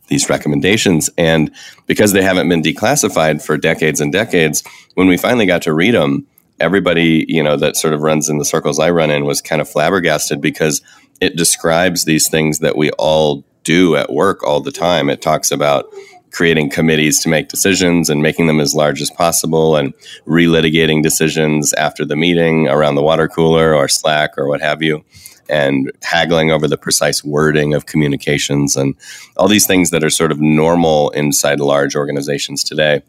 these 0.09 0.29
recommendations 0.29 1.09
and 1.17 1.51
because 1.87 2.13
they 2.13 2.23
haven't 2.23 2.49
been 2.49 2.63
declassified 2.63 3.43
for 3.43 3.57
decades 3.57 4.01
and 4.01 4.13
decades, 4.13 4.63
when 4.95 5.09
we 5.09 5.17
finally 5.17 5.47
got 5.47 5.63
to 5.63 5.73
read 5.73 5.95
them, 5.95 6.27
everybody, 6.61 7.25
you 7.29 7.43
know, 7.43 7.57
that 7.57 7.77
sort 7.77 7.95
of 7.95 8.03
runs 8.03 8.29
in 8.29 8.39
the 8.39 8.45
circles 8.45 8.79
I 8.79 8.91
run 8.91 9.11
in 9.11 9.25
was 9.25 9.41
kind 9.41 9.61
of 9.61 9.69
flabbergasted 9.69 10.41
because 10.41 10.83
it 11.21 11.37
describes 11.37 12.05
these 12.05 12.29
things 12.29 12.61
that 12.61 12.77
we 12.77 12.91
all 12.93 13.45
do 13.65 13.97
at 13.97 14.13
work 14.13 14.43
all 14.43 14.61
the 14.61 14.73
time. 14.73 15.09
It 15.09 15.23
talks 15.23 15.51
about 15.51 15.87
creating 16.33 16.71
committees 16.71 17.21
to 17.21 17.29
make 17.29 17.49
decisions 17.49 18.11
and 18.11 18.23
making 18.23 18.47
them 18.47 18.61
as 18.61 18.75
large 18.75 19.01
as 19.01 19.11
possible 19.11 19.77
and 19.77 19.95
relitigating 20.27 21.03
decisions 21.03 21.73
after 21.75 22.05
the 22.05 22.17
meeting 22.17 22.69
around 22.69 22.95
the 22.95 23.03
water 23.03 23.29
cooler 23.29 23.75
or 23.75 23.87
Slack 23.89 24.37
or 24.37 24.49
what 24.49 24.61
have 24.61 24.83
you 24.83 25.05
and 25.49 25.93
haggling 26.03 26.51
over 26.51 26.67
the 26.67 26.79
precise 26.79 27.23
wording 27.23 27.75
of 27.75 27.87
communications 27.87 28.77
and 28.77 28.95
all 29.37 29.49
these 29.49 29.67
things 29.67 29.91
that 29.91 30.03
are 30.03 30.11
sort 30.11 30.33
of 30.33 30.41
normal 30.41 31.11
inside 31.11 31.61
large 31.61 31.95
organizations 31.95 32.65
today. 32.65 33.03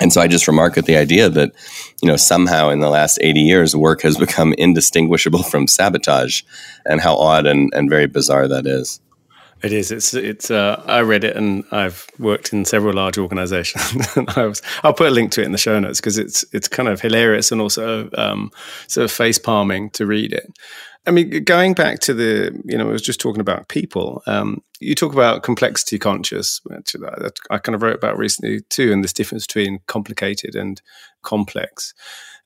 And 0.00 0.12
so 0.12 0.20
I 0.20 0.28
just 0.28 0.46
remark 0.46 0.78
at 0.78 0.86
the 0.86 0.96
idea 0.96 1.28
that, 1.28 1.52
you 2.00 2.08
know, 2.08 2.16
somehow 2.16 2.68
in 2.70 2.78
the 2.78 2.88
last 2.88 3.18
80 3.20 3.40
years, 3.40 3.74
work 3.74 4.02
has 4.02 4.16
become 4.16 4.54
indistinguishable 4.56 5.42
from 5.42 5.66
sabotage 5.66 6.42
and 6.86 7.00
how 7.00 7.16
odd 7.16 7.46
and, 7.46 7.72
and 7.74 7.90
very 7.90 8.06
bizarre 8.06 8.46
that 8.46 8.66
is. 8.66 9.00
It 9.62 9.72
is. 9.72 9.90
It's. 9.90 10.14
It's. 10.14 10.50
Uh, 10.50 10.82
I 10.86 11.00
read 11.00 11.24
it, 11.24 11.36
and 11.36 11.64
I've 11.72 12.06
worked 12.18 12.52
in 12.52 12.64
several 12.64 12.94
large 12.94 13.18
organisations. 13.18 14.06
I 14.36 14.46
was. 14.46 14.62
I'll 14.84 14.94
put 14.94 15.08
a 15.08 15.10
link 15.10 15.32
to 15.32 15.42
it 15.42 15.46
in 15.46 15.52
the 15.52 15.58
show 15.58 15.78
notes 15.78 16.00
because 16.00 16.18
it's. 16.18 16.44
It's 16.52 16.68
kind 16.68 16.88
of 16.88 17.00
hilarious 17.00 17.50
and 17.50 17.60
also 17.60 18.08
um, 18.16 18.50
sort 18.86 19.04
of 19.04 19.10
face 19.10 19.38
palming 19.38 19.90
to 19.90 20.06
read 20.06 20.32
it. 20.32 20.52
I 21.06 21.10
mean, 21.10 21.42
going 21.44 21.72
back 21.72 22.00
to 22.00 22.12
the, 22.12 22.60
you 22.66 22.76
know, 22.76 22.88
I 22.88 22.92
was 22.92 23.00
just 23.00 23.20
talking 23.20 23.40
about 23.40 23.68
people. 23.68 24.22
Um, 24.26 24.62
you 24.78 24.94
talk 24.94 25.14
about 25.14 25.42
complexity 25.42 25.98
conscious, 25.98 26.60
which 26.64 26.94
I 27.50 27.58
kind 27.58 27.74
of 27.74 27.82
wrote 27.82 27.96
about 27.96 28.18
recently 28.18 28.60
too, 28.68 28.92
and 28.92 29.02
this 29.02 29.14
difference 29.14 29.46
between 29.46 29.80
complicated 29.86 30.54
and 30.54 30.82
complex, 31.22 31.94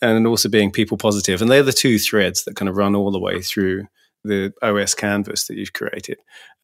and 0.01 0.27
also 0.27 0.49
being 0.49 0.71
people 0.71 0.97
positive. 0.97 1.43
And 1.43 1.51
they're 1.51 1.65
the 1.65 1.73
two 1.73 1.99
threads 1.99 2.45
that 2.45 2.55
kind 2.55 2.69
of 2.69 2.77
run 2.77 2.95
all 2.95 3.11
the 3.11 3.19
way 3.19 3.43
through 3.43 3.87
the 4.25 4.53
OS 4.63 4.95
canvas 4.95 5.47
that 5.49 5.57
you've 5.57 5.73
created. 5.73 6.19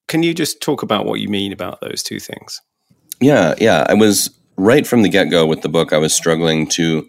Can 0.08 0.22
you 0.22 0.34
just 0.34 0.60
talk 0.60 0.82
about 0.82 1.06
what 1.06 1.20
you 1.20 1.28
mean 1.28 1.52
about 1.52 1.81
those 1.81 2.02
two 2.02 2.19
things? 2.19 2.60
Yeah, 3.20 3.55
yeah. 3.58 3.87
I 3.88 3.94
was 3.94 4.31
right 4.56 4.87
from 4.87 5.02
the 5.02 5.08
get 5.08 5.31
go 5.31 5.46
with 5.46 5.62
the 5.62 5.69
book, 5.69 5.93
I 5.93 5.99
was 5.99 6.14
struggling 6.14 6.66
to 6.69 7.08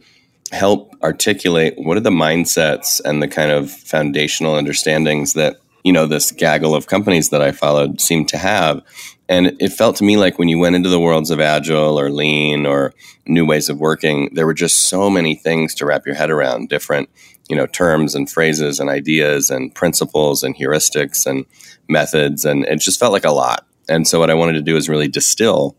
help 0.51 0.96
articulate 1.04 1.75
what 1.78 1.98
are 1.98 2.01
the 2.01 2.10
mindsets 2.10 3.00
and 3.04 3.21
the 3.21 3.28
kind 3.28 3.52
of 3.52 3.71
foundational 3.71 4.56
understandings 4.56 5.33
that 5.33 5.57
you 5.83 5.94
know 5.94 6.06
this 6.06 6.31
gaggle 6.31 6.76
of 6.76 6.88
companies 6.88 7.30
that 7.30 7.42
I 7.42 7.52
followed 7.52 8.02
seemed 8.02 8.28
to 8.30 8.38
have. 8.38 8.81
And 9.30 9.56
it 9.59 9.69
felt 9.69 9.95
to 9.97 10.04
me 10.04 10.18
like 10.18 10.40
when 10.40 10.50
you 10.50 10.57
went 10.57 10.76
into 10.76 10.90
the 10.90 11.00
worlds 11.00 11.30
of 11.30 11.40
agile 11.40 12.00
or 12.00 12.09
lean 12.09 12.66
or 12.66 12.94
new 13.28 13.45
ways 13.45 13.69
of 13.69 13.80
working, 13.80 14.30
there 14.33 14.47
were 14.47 14.56
just 14.56 14.90
so 14.90 15.09
many 15.09 15.35
things 15.35 15.76
to 15.76 15.85
wrap 15.85 16.06
your 16.06 16.16
head 16.16 16.31
around, 16.31 16.68
different 16.68 17.09
you 17.50 17.56
know 17.56 17.66
terms 17.68 18.16
and 18.16 18.30
phrases 18.30 18.80
and 18.80 18.90
ideas 18.90 19.50
and 19.50 19.74
principles 19.76 20.44
and 20.44 20.56
heuristics 20.56 21.26
and 21.26 21.46
methods 21.88 22.46
and 22.46 22.66
it 22.66 22.80
just 22.80 23.00
felt 23.00 23.12
like 23.12 23.26
a 23.26 23.32
lot 23.32 23.66
and 23.90 24.08
so 24.08 24.20
what 24.20 24.30
i 24.30 24.34
wanted 24.34 24.54
to 24.54 24.62
do 24.62 24.78
is 24.78 24.88
really 24.88 25.08
distill 25.08 25.76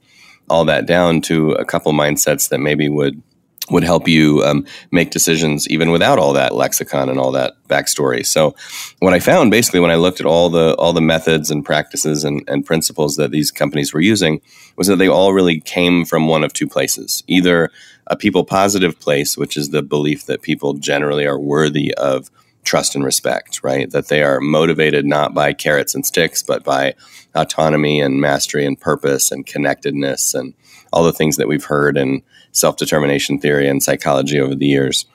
all 0.49 0.65
that 0.65 0.85
down 0.87 1.21
to 1.21 1.53
a 1.53 1.65
couple 1.65 1.93
mindsets 1.93 2.49
that 2.49 2.59
maybe 2.59 2.89
would 2.89 3.23
would 3.71 3.85
help 3.85 4.09
you 4.09 4.43
um, 4.45 4.67
make 4.91 5.11
decisions 5.11 5.69
even 5.69 5.91
without 5.91 6.19
all 6.19 6.33
that 6.33 6.55
lexicon 6.55 7.09
and 7.09 7.19
all 7.19 7.33
that 7.33 7.55
backstory. 7.69 8.27
So, 8.27 8.55
what 8.99 9.15
I 9.15 9.21
found 9.21 9.51
basically 9.51 9.81
when 9.81 9.91
I 9.91 9.95
looked 9.97 10.21
at 10.21 10.27
all 10.27 10.51
the 10.51 10.75
all 10.75 10.93
the 10.93 11.01
methods 11.01 11.51
and 11.51 11.65
practices 11.65 12.25
and, 12.25 12.43
and 12.49 12.67
principles 12.67 13.17
that 13.17 13.31
these 13.31 13.51
companies 13.51 13.95
were 13.95 14.01
using 14.01 14.41
was 14.77 14.89
that 14.89 14.97
they 14.97 15.09
all 15.09 15.33
really 15.33 15.61
came 15.61 16.05
from 16.05 16.27
one 16.27 16.45
of 16.45 16.53
two 16.53 16.67
places: 16.67 17.23
either 17.27 17.71
a 18.11 18.17
people 18.17 18.45
positive 18.45 18.99
place, 18.99 19.39
which 19.39 19.57
is 19.57 19.71
the 19.71 19.83
belief 19.83 20.27
that 20.27 20.43
people 20.43 20.75
generally 20.75 21.27
are 21.27 21.39
worthy 21.39 21.95
of 21.95 22.31
trust 22.65 22.95
and 22.95 23.05
respect, 23.05 23.63
right? 23.63 23.91
That 23.91 24.09
they 24.09 24.23
are 24.23 24.41
motivated 24.41 25.07
not 25.07 25.33
by 25.33 25.53
carrots 25.53 25.95
and 25.95 26.05
sticks, 26.05 26.43
but 26.43 26.65
by 26.65 26.95
autonomy 27.35 28.01
and 28.01 28.21
mastery 28.21 28.67
and 28.67 28.79
purpose 28.79 29.31
and 29.31 29.47
connectedness 29.47 30.35
and 30.35 30.53
all 30.93 31.05
the 31.05 31.13
things 31.13 31.37
that 31.37 31.49
we've 31.49 31.65
heard 31.65 31.97
in 31.97 32.23
self 32.53 32.77
determination 32.77 33.39
theory 33.39 33.69
and 33.69 33.83
psychology 33.83 34.41
over 34.41 34.55
the 34.55 34.67
years. 34.67 35.07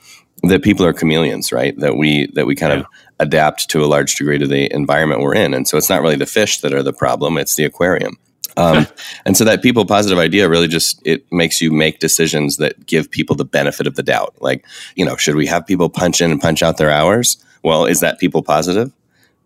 That 0.43 0.63
people 0.63 0.85
are 0.85 0.93
chameleons, 0.93 1.51
right? 1.51 1.77
That 1.79 1.97
we 1.97 2.27
that 2.33 2.45
we 2.45 2.55
kind 2.55 2.73
yeah. 2.73 2.79
of 2.79 2.85
adapt 3.19 3.69
to 3.69 3.83
a 3.83 3.87
large 3.87 4.15
degree 4.15 4.37
to 4.37 4.47
the 4.47 4.71
environment 4.73 5.21
we're 5.21 5.35
in, 5.35 5.53
and 5.53 5.67
so 5.67 5.77
it's 5.77 5.89
not 5.89 6.01
really 6.01 6.17
the 6.17 6.25
fish 6.25 6.59
that 6.59 6.73
are 6.73 6.83
the 6.83 6.93
problem; 6.93 7.37
it's 7.37 7.55
the 7.55 7.63
aquarium. 7.63 8.17
Um, 8.57 8.87
and 9.25 9.35
so 9.35 9.43
that 9.43 9.61
people 9.61 9.85
positive 9.85 10.17
idea 10.17 10.49
really 10.49 10.67
just 10.67 11.01
it 11.05 11.25
makes 11.31 11.61
you 11.61 11.71
make 11.71 11.99
decisions 11.99 12.57
that 12.57 12.85
give 12.85 13.09
people 13.09 13.35
the 13.35 13.45
benefit 13.45 13.87
of 13.87 13.95
the 13.95 14.03
doubt. 14.03 14.35
Like, 14.39 14.65
you 14.95 15.05
know, 15.05 15.15
should 15.17 15.35
we 15.35 15.47
have 15.47 15.65
people 15.65 15.89
punch 15.89 16.21
in 16.21 16.31
and 16.31 16.41
punch 16.41 16.63
out 16.63 16.77
their 16.77 16.91
hours? 16.91 17.37
Well, 17.63 17.85
is 17.85 17.99
that 18.01 18.19
people 18.19 18.43
positive? 18.43 18.91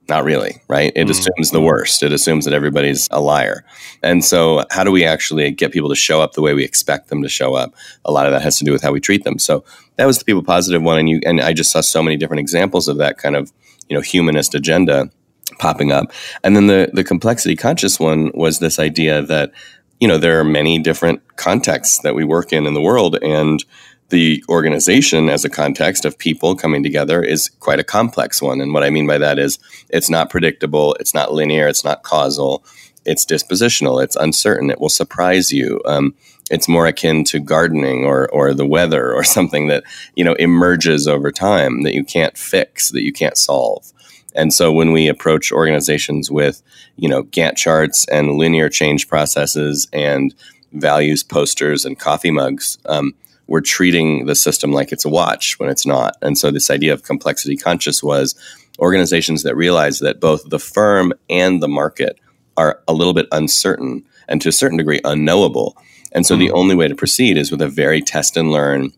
Not 0.10 0.24
really, 0.24 0.60
right? 0.68 0.92
It 0.96 1.06
mm. 1.06 1.12
assumes 1.12 1.51
the 1.51 1.62
worst. 1.62 2.01
It 2.01 2.12
assumes 2.12 2.46
that 2.46 2.54
everybody's 2.54 3.08
a 3.12 3.22
liar. 3.22 3.63
And 4.01 4.25
so, 4.25 4.66
how 4.72 4.84
do 4.84 4.92
we 4.92 5.06
actually 5.06 5.51
get 5.51 5.72
people 5.72 5.89
to 5.89 5.96
show 5.96 6.20
up 6.20 6.34
the 6.34 6.42
way 6.42 6.56
we 6.56 6.63
expect 6.63 7.10
them 7.10 7.22
to 7.22 7.30
show 7.30 7.54
up? 7.54 7.75
A 8.06 8.12
lot 8.12 8.25
of 8.25 8.32
that 8.32 8.42
has 8.42 8.58
to 8.58 8.66
do 8.66 8.72
with 8.72 8.82
how 8.82 8.92
we 8.92 9.00
treat 9.00 9.24
them. 9.24 9.38
So, 9.38 9.63
that 9.98 10.06
was 10.06 10.18
the 10.18 10.25
people 10.25 10.42
positive 10.42 10.82
one. 10.82 10.98
And 10.98 11.08
you 11.08 11.22
and 11.25 11.39
I 11.39 11.54
just 11.54 11.72
saw 11.72 11.82
so 11.82 12.01
many 12.01 12.18
different 12.18 12.39
examples 12.39 12.88
of 12.88 12.98
that 12.98 13.20
kind 13.20 13.36
of, 13.36 13.51
you 13.88 13.96
know, 13.96 14.01
humanist 14.01 14.56
agenda 14.56 15.12
popping 15.58 15.91
up. 15.91 16.12
And 16.44 16.56
then 16.56 16.68
the 16.68 16.89
the 16.94 17.03
complexity 17.03 17.56
conscious 17.56 18.00
one 18.00 18.32
was 18.34 18.60
this 18.60 18.79
idea 18.79 19.22
that, 19.24 19.51
you 20.00 20.08
know, 20.08 20.18
there 20.18 20.39
are 20.39 20.44
many 20.44 20.79
different 20.79 21.22
contexts 21.38 22.00
that 22.03 22.15
we 22.15 22.24
work 22.24 22.53
in 22.53 22.65
in 22.65 22.74
the 22.74 22.82
world 22.82 23.18
and 23.22 23.63
the 24.10 24.44
organization 24.50 25.29
as 25.29 25.46
a 25.46 25.50
context 25.50 26.03
of 26.03 26.18
people 26.18 26.56
coming 26.56 26.84
together 26.84 27.22
is 27.22 27.50
quite 27.60 27.79
a 27.79 27.84
complex 27.84 28.41
one. 28.41 28.60
And 28.60 28.74
what 28.74 28.84
I 28.84 28.89
mean 28.89 29.08
by 29.08 29.20
that 29.20 29.38
is 29.38 29.60
it's 29.89 30.10
not 30.10 30.29
predictable, 30.29 30.96
it's 31.00 31.13
not 31.13 31.32
linear, 31.32 31.68
it's 31.68 31.84
not 31.84 32.03
causal, 32.03 32.63
it's 33.06 33.25
dispositional, 33.25 34.03
it's 34.03 34.15
uncertain, 34.15 34.72
it 34.72 34.79
will 34.79 34.89
surprise 34.89 35.51
you. 35.51 35.82
Um, 35.86 36.15
it's 36.50 36.68
more 36.68 36.88
akin 36.88 37.24
to 37.25 37.39
gardening 37.39 38.06
or, 38.06 38.27
or 38.29 38.53
the 38.53 38.65
weather 38.65 39.13
or 39.13 39.24
something 39.38 39.68
that 39.68 39.84
you 40.15 40.24
know 40.24 40.34
emerges 40.34 41.08
over 41.08 41.32
time 41.32 41.84
that 41.84 41.94
you 41.94 42.03
can't 42.03 42.38
fix, 42.38 42.89
that 42.91 43.03
you 43.03 43.13
can't 43.13 43.38
solve. 43.38 43.91
And 44.36 44.53
so 44.53 44.71
when 44.71 44.91
we 44.91 45.07
approach 45.07 45.51
organizations 45.51 46.29
with 46.31 46.62
you 46.98 47.09
know 47.09 47.24
Gantt 47.24 47.55
charts 47.55 48.07
and 48.07 48.33
linear 48.33 48.69
change 48.69 49.07
processes 49.07 49.88
and 49.93 50.33
values 50.74 51.24
posters 51.24 51.86
and 51.86 52.00
coffee 52.00 52.31
mugs, 52.31 52.77
um, 52.86 53.13
we're 53.48 53.62
treating 53.62 54.25
the 54.25 54.36
system 54.36 54.71
like 54.71 54.91
it's 54.91 55.05
a 55.05 55.09
watch 55.09 55.57
when 55.59 55.69
it's 55.69 55.86
not. 55.86 56.15
And 56.21 56.38
so 56.38 56.51
this 56.51 56.69
idea 56.69 56.93
of 56.93 57.03
complexity 57.03 57.57
conscious 57.57 58.03
was 58.03 58.36
organizations 58.77 59.43
that 59.43 59.55
realize 59.55 60.00
that 60.00 60.19
both 60.19 60.48
the 60.50 60.59
firm 60.59 61.13
and 61.29 61.62
the 61.62 61.67
market 61.67 62.19
are 62.55 62.81
a 62.88 62.93
little 62.93 63.13
bit 63.13 63.27
uncertain 63.31 64.03
and 64.27 64.41
to 64.41 64.50
a 64.50 64.53
certain 64.53 64.77
degree 64.77 65.01
unknowable. 65.03 65.75
And 66.12 66.25
so 66.25 66.36
mm-hmm. 66.36 66.41
the 66.41 66.51
only 66.51 66.75
way 66.75 66.88
to 66.88 66.95
proceed 66.95 67.38
is 67.38 67.51
with 67.51 67.62
a 67.62 67.67
very 67.67 68.01
test 68.01 68.38
and 68.38 68.51
learn, 68.51 68.91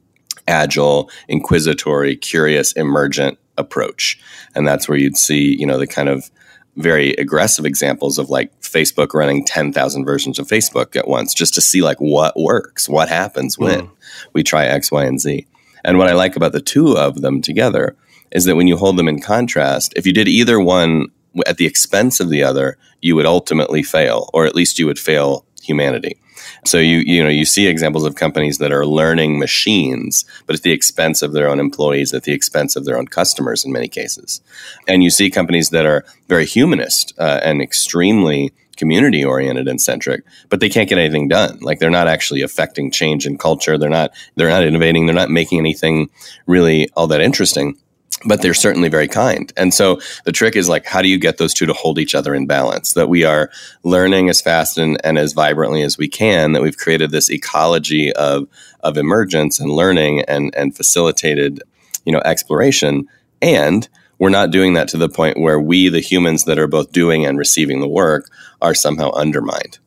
agile, 0.48 1.10
inquisitory, 1.28 2.16
curious, 2.16 2.74
emergent 2.74 3.38
approach. 3.62 4.20
And 4.56 4.68
that's 4.68 4.90
where 4.90 4.98
you'd 4.98 5.18
see, 5.18 5.56
you 5.58 5.66
know, 5.66 5.78
the 5.78 5.88
kind 5.88 6.10
of 6.10 6.30
very 6.76 7.12
aggressive 7.14 7.66
examples 7.66 8.18
of 8.18 8.30
like 8.30 8.52
Facebook 8.62 9.14
running 9.14 9.46
10,000 9.46 10.06
versions 10.06 10.40
of 10.40 10.48
Facebook 10.48 10.96
at 10.96 11.08
once 11.08 11.34
just 11.34 11.54
to 11.56 11.62
see 11.62 11.82
like 11.82 11.98
what 12.00 12.38
works, 12.40 12.90
what 12.90 13.10
happens 13.10 13.58
when 13.58 13.82
mm. 13.82 13.92
we 14.34 14.44
try 14.44 14.66
X, 14.66 14.92
Y, 14.92 15.04
and 15.04 15.20
Z. 15.20 15.48
And 15.84 15.98
what 15.98 16.08
I 16.08 16.14
like 16.14 16.36
about 16.36 16.52
the 16.52 16.62
two 16.62 16.98
of 16.98 17.22
them 17.22 17.42
together 17.42 17.96
is 18.32 18.46
that 18.46 18.56
when 18.56 18.68
you 18.68 18.78
hold 18.78 18.98
them 18.98 19.08
in 19.08 19.22
contrast, 19.22 19.94
if 19.96 20.06
you 20.06 20.14
did 20.14 20.28
either 20.28 20.60
one 20.60 21.08
at 21.46 21.58
the 21.58 21.66
expense 21.66 22.20
of 22.20 22.30
the 22.30 22.44
other, 22.44 22.78
you 23.02 23.16
would 23.16 23.26
ultimately 23.26 23.84
fail, 23.84 24.30
or 24.34 24.46
at 24.46 24.56
least 24.56 24.80
you 24.80 24.86
would 24.86 25.00
fail 25.00 25.46
humanity. 25.62 26.21
So 26.66 26.78
you 26.78 26.98
you 27.00 27.24
know 27.24 27.30
you 27.30 27.46
see 27.46 27.68
examples 27.68 28.06
of 28.06 28.16
companies 28.16 28.58
that 28.60 28.72
are 28.72 28.86
learning 28.86 29.40
machines, 29.40 30.26
but 30.46 30.56
at 30.56 30.64
the 30.64 30.72
expense 30.72 31.22
of 31.22 31.34
their 31.34 31.50
own 31.50 31.60
employees, 31.60 32.14
at 32.14 32.24
the 32.24 32.34
expense 32.34 32.76
of 32.76 32.86
their 32.86 32.98
own 32.98 33.08
customers 33.08 33.66
in 33.66 33.72
many 33.72 33.88
cases, 33.88 34.42
and 34.88 35.04
you 35.04 35.10
see 35.10 35.30
companies 35.30 35.70
that 35.70 35.86
are 35.86 36.06
very 36.28 36.46
humanist 36.46 37.14
uh, 37.18 37.40
and 37.44 37.62
extremely 37.62 38.52
community 38.78 39.24
oriented 39.24 39.68
and 39.68 39.80
centric, 39.80 40.24
but 40.50 40.60
they 40.60 40.70
can't 40.70 40.90
get 40.90 40.98
anything 40.98 41.28
done. 41.28 41.60
Like 41.62 41.78
they're 41.78 41.92
not 41.92 42.08
actually 42.08 42.42
affecting 42.42 42.90
change 42.90 43.28
in 43.28 43.38
culture. 43.38 43.78
They're 43.78 43.90
not 43.90 44.12
they're 44.36 44.50
not 44.50 44.64
innovating. 44.64 45.06
They're 45.06 45.16
not 45.16 45.30
making 45.30 45.60
anything 45.60 46.10
really 46.48 46.90
all 46.96 47.08
that 47.08 47.22
interesting 47.22 47.78
but 48.26 48.42
they're 48.42 48.54
certainly 48.54 48.90
very 48.90 49.08
kind. 49.08 49.52
And 49.58 49.74
so 49.74 50.00
the 50.26 50.32
trick 50.32 50.56
is 50.56 50.70
like, 50.70 50.86
how 50.86 51.02
do 51.02 51.08
you 51.08 51.18
get 51.18 51.38
those 51.38 51.54
two 51.54 51.66
to 51.66 51.74
hold 51.74 52.00
each 52.00 52.16
other 52.16 52.36
in 52.36 52.46
balance? 52.46 52.94
That 52.94 53.10
we 53.10 53.24
are 53.24 53.50
learning 53.84 54.30
as 54.30 54.42
fast 54.42 54.78
and, 54.78 55.00
and 55.04 55.18
as 55.18 55.34
vibrantly 55.34 55.84
as 55.84 55.98
we 55.98 56.08
can, 56.08 56.52
that 56.54 56.62
we've 56.62 56.78
created 56.78 57.12
this 57.12 57.30
ecology 57.30 58.14
of, 58.14 58.48
of 58.82 58.98
emergence 58.98 59.60
and 59.60 59.70
learning 59.70 60.22
and, 60.28 60.54
and 60.56 60.76
facilitated, 60.76 61.62
you 62.06 62.12
know, 62.12 62.22
exploration. 62.24 63.08
And 63.42 63.88
we're 64.20 64.30
not 64.30 64.52
doing 64.52 64.76
that 64.76 64.88
to 64.90 64.98
the 64.98 65.10
point 65.10 65.40
where 65.40 65.60
we, 65.60 65.90
the 65.90 66.00
humans 66.00 66.46
that 66.46 66.60
are 66.60 66.68
both 66.68 66.92
doing 66.92 67.26
and 67.26 67.38
receiving 67.40 67.80
the 67.80 67.88
work, 67.88 68.30
are 68.62 68.76
somehow 68.76 69.12
undermined. 69.14 69.80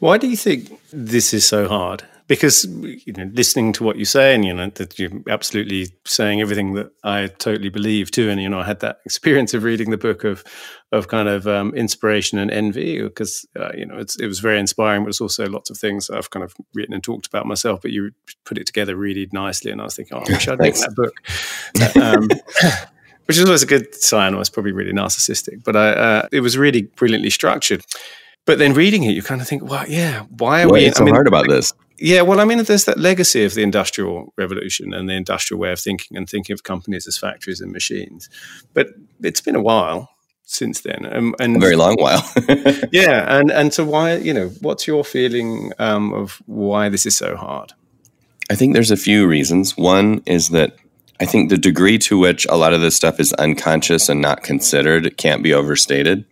Why 0.00 0.18
do 0.18 0.26
you 0.26 0.36
think 0.36 0.80
this 0.92 1.32
is 1.32 1.46
so 1.46 1.68
hard? 1.68 2.02
Because 2.26 2.64
you 2.64 3.12
know 3.12 3.30
listening 3.34 3.72
to 3.74 3.84
what 3.84 3.96
you 3.96 4.04
say 4.04 4.34
and 4.34 4.44
you 4.44 4.54
know 4.54 4.70
that 4.70 4.98
you're 4.98 5.10
absolutely 5.28 5.88
saying 6.06 6.40
everything 6.40 6.72
that 6.74 6.90
I 7.02 7.26
totally 7.26 7.68
believe 7.68 8.10
too. 8.10 8.30
And 8.30 8.40
you 8.40 8.48
know 8.48 8.60
I 8.60 8.64
had 8.64 8.80
that 8.80 9.00
experience 9.04 9.52
of 9.54 9.62
reading 9.62 9.90
the 9.90 9.98
book 9.98 10.24
of 10.24 10.44
of 10.92 11.08
kind 11.08 11.28
of 11.28 11.46
um, 11.46 11.74
inspiration 11.74 12.38
and 12.38 12.50
envy 12.50 13.02
because 13.02 13.46
uh, 13.58 13.72
you 13.76 13.84
know 13.84 13.98
it 13.98 14.26
was 14.26 14.40
very 14.40 14.58
inspiring 14.58 15.02
but 15.04 15.10
it's 15.10 15.20
also 15.20 15.46
lots 15.48 15.70
of 15.70 15.76
things 15.76 16.08
I've 16.08 16.30
kind 16.30 16.44
of 16.44 16.54
written 16.74 16.94
and 16.94 17.02
talked 17.02 17.26
about 17.26 17.46
myself 17.46 17.82
but 17.82 17.90
you 17.90 18.12
put 18.44 18.58
it 18.58 18.66
together 18.66 18.96
really 18.96 19.28
nicely. 19.32 19.70
And 19.70 19.80
I 19.80 19.84
was 19.84 19.96
thinking 19.96 20.16
oh 20.16 20.24
I 20.26 20.32
wish 20.32 20.48
I'd 20.48 20.58
written 20.58 20.80
that 20.80 20.94
book. 20.94 22.02
Um, 22.02 22.28
which 23.26 23.38
is 23.38 23.44
always 23.44 23.62
a 23.62 23.66
good 23.66 23.94
sign. 23.94 24.34
I 24.34 24.38
was 24.38 24.50
probably 24.50 24.72
really 24.72 24.92
narcissistic 24.92 25.62
but 25.62 25.76
I, 25.76 25.88
uh, 25.90 26.28
it 26.32 26.40
was 26.40 26.56
really 26.56 26.82
brilliantly 26.82 27.30
structured. 27.30 27.84
But 28.46 28.58
then 28.58 28.74
reading 28.74 29.04
it, 29.04 29.12
you 29.12 29.22
kind 29.22 29.40
of 29.40 29.48
think, 29.48 29.64
well, 29.64 29.88
yeah, 29.88 30.24
why 30.36 30.62
are 30.62 30.68
we 30.68 30.90
so 30.90 31.00
I 31.00 31.04
mean, 31.06 31.14
hard 31.14 31.26
about 31.26 31.48
this? 31.48 31.72
Yeah, 31.98 32.22
well, 32.22 32.40
I 32.40 32.44
mean, 32.44 32.62
there's 32.64 32.86
that 32.86 32.98
legacy 32.98 33.44
of 33.44 33.54
the 33.54 33.62
industrial 33.62 34.32
revolution 34.36 34.92
and 34.92 35.08
the 35.08 35.14
industrial 35.14 35.60
way 35.60 35.72
of 35.72 35.78
thinking 35.78 36.16
and 36.16 36.28
thinking 36.28 36.52
of 36.52 36.64
companies 36.64 37.06
as 37.06 37.16
factories 37.16 37.60
and 37.60 37.70
machines. 37.70 38.28
But 38.72 38.88
it's 39.22 39.40
been 39.40 39.54
a 39.54 39.62
while 39.62 40.10
since 40.42 40.80
then, 40.80 41.06
um, 41.10 41.34
and 41.38 41.56
a 41.56 41.60
very 41.60 41.76
long 41.76 41.96
while. 41.96 42.28
yeah, 42.92 43.38
and 43.38 43.50
and 43.50 43.72
so 43.72 43.84
why, 43.84 44.16
you 44.16 44.34
know, 44.34 44.48
what's 44.60 44.86
your 44.86 45.04
feeling 45.04 45.72
um, 45.78 46.12
of 46.12 46.42
why 46.46 46.88
this 46.88 47.06
is 47.06 47.16
so 47.16 47.36
hard? 47.36 47.72
I 48.50 48.56
think 48.56 48.74
there's 48.74 48.90
a 48.90 48.96
few 48.96 49.26
reasons. 49.26 49.76
One 49.76 50.22
is 50.26 50.50
that 50.50 50.76
I 51.20 51.26
think 51.26 51.48
the 51.48 51.56
degree 51.56 51.98
to 51.98 52.18
which 52.18 52.44
a 52.46 52.56
lot 52.56 52.74
of 52.74 52.80
this 52.80 52.96
stuff 52.96 53.20
is 53.20 53.32
unconscious 53.34 54.08
and 54.08 54.20
not 54.20 54.42
considered 54.42 55.16
can't 55.16 55.42
be 55.42 55.54
overstated 55.54 56.24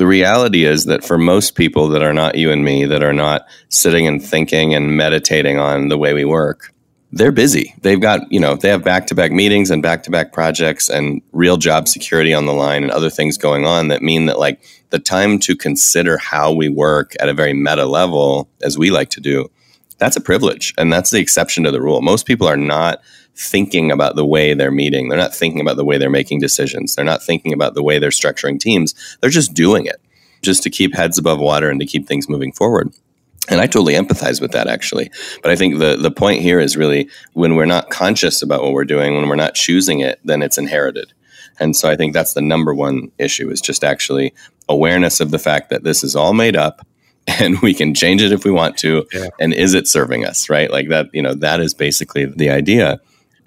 the 0.00 0.06
reality 0.06 0.64
is 0.64 0.86
that 0.86 1.04
for 1.04 1.18
most 1.18 1.56
people 1.56 1.88
that 1.88 2.02
are 2.02 2.14
not 2.14 2.34
you 2.34 2.50
and 2.50 2.64
me, 2.64 2.86
that 2.86 3.02
are 3.02 3.12
not 3.12 3.46
sitting 3.68 4.06
and 4.06 4.24
thinking 4.24 4.74
and 4.74 4.96
meditating 4.96 5.58
on 5.58 5.88
the 5.88 5.98
way 5.98 6.14
we 6.14 6.24
work, 6.24 6.72
they're 7.12 7.30
busy. 7.30 7.74
They've 7.82 8.00
got, 8.00 8.32
you 8.32 8.40
know, 8.40 8.56
they 8.56 8.70
have 8.70 8.82
back 8.82 9.08
to 9.08 9.14
back 9.14 9.30
meetings 9.30 9.70
and 9.70 9.82
back 9.82 10.04
to 10.04 10.10
back 10.10 10.32
projects 10.32 10.88
and 10.88 11.20
real 11.32 11.58
job 11.58 11.86
security 11.86 12.32
on 12.32 12.46
the 12.46 12.54
line 12.54 12.82
and 12.82 12.90
other 12.90 13.10
things 13.10 13.36
going 13.36 13.66
on 13.66 13.88
that 13.88 14.00
mean 14.00 14.24
that, 14.24 14.38
like, 14.38 14.62
the 14.88 14.98
time 14.98 15.38
to 15.40 15.54
consider 15.54 16.16
how 16.16 16.50
we 16.50 16.70
work 16.70 17.12
at 17.20 17.28
a 17.28 17.34
very 17.34 17.52
meta 17.52 17.84
level, 17.84 18.48
as 18.62 18.78
we 18.78 18.90
like 18.90 19.10
to 19.10 19.20
do, 19.20 19.50
that's 19.98 20.16
a 20.16 20.22
privilege. 20.22 20.72
And 20.78 20.90
that's 20.90 21.10
the 21.10 21.20
exception 21.20 21.64
to 21.64 21.70
the 21.70 21.82
rule. 21.82 22.00
Most 22.00 22.24
people 22.24 22.48
are 22.48 22.56
not 22.56 23.02
thinking 23.36 23.90
about 23.90 24.16
the 24.16 24.26
way 24.26 24.54
they're 24.54 24.70
meeting. 24.70 25.08
They're 25.08 25.18
not 25.18 25.34
thinking 25.34 25.60
about 25.60 25.76
the 25.76 25.84
way 25.84 25.98
they're 25.98 26.10
making 26.10 26.40
decisions. 26.40 26.94
They're 26.94 27.04
not 27.04 27.22
thinking 27.22 27.52
about 27.52 27.74
the 27.74 27.82
way 27.82 27.98
they're 27.98 28.10
structuring 28.10 28.58
teams. 28.60 28.94
They're 29.20 29.30
just 29.30 29.54
doing 29.54 29.86
it 29.86 30.00
just 30.42 30.62
to 30.62 30.70
keep 30.70 30.94
heads 30.94 31.18
above 31.18 31.38
water 31.38 31.70
and 31.70 31.80
to 31.80 31.86
keep 31.86 32.06
things 32.06 32.28
moving 32.28 32.52
forward. 32.52 32.92
And 33.48 33.60
I 33.60 33.66
totally 33.66 33.94
empathize 33.94 34.40
with 34.40 34.52
that 34.52 34.68
actually. 34.68 35.10
But 35.42 35.50
I 35.50 35.56
think 35.56 35.78
the 35.78 35.96
the 35.96 36.10
point 36.10 36.42
here 36.42 36.60
is 36.60 36.76
really 36.76 37.08
when 37.32 37.56
we're 37.56 37.64
not 37.64 37.90
conscious 37.90 38.42
about 38.42 38.62
what 38.62 38.72
we're 38.72 38.84
doing, 38.84 39.16
when 39.16 39.28
we're 39.28 39.36
not 39.36 39.54
choosing 39.54 40.00
it, 40.00 40.20
then 40.24 40.42
it's 40.42 40.58
inherited. 40.58 41.12
And 41.58 41.76
so 41.76 41.90
I 41.90 41.96
think 41.96 42.14
that's 42.14 42.34
the 42.34 42.40
number 42.40 42.74
one 42.74 43.10
issue 43.18 43.50
is 43.50 43.60
just 43.60 43.84
actually 43.84 44.32
awareness 44.68 45.20
of 45.20 45.30
the 45.30 45.38
fact 45.38 45.70
that 45.70 45.84
this 45.84 46.04
is 46.04 46.14
all 46.14 46.32
made 46.32 46.56
up 46.56 46.86
and 47.26 47.60
we 47.60 47.74
can 47.74 47.94
change 47.94 48.22
it 48.22 48.32
if 48.32 48.44
we 48.44 48.50
want 48.50 48.78
to 48.78 49.06
yeah. 49.12 49.28
and 49.38 49.52
is 49.52 49.74
it 49.74 49.86
serving 49.86 50.24
us 50.24 50.48
right 50.48 50.70
like 50.70 50.88
that 50.88 51.06
you 51.12 51.20
know 51.20 51.34
that 51.34 51.60
is 51.60 51.74
basically 51.74 52.24
the 52.24 52.48
idea 52.48 52.98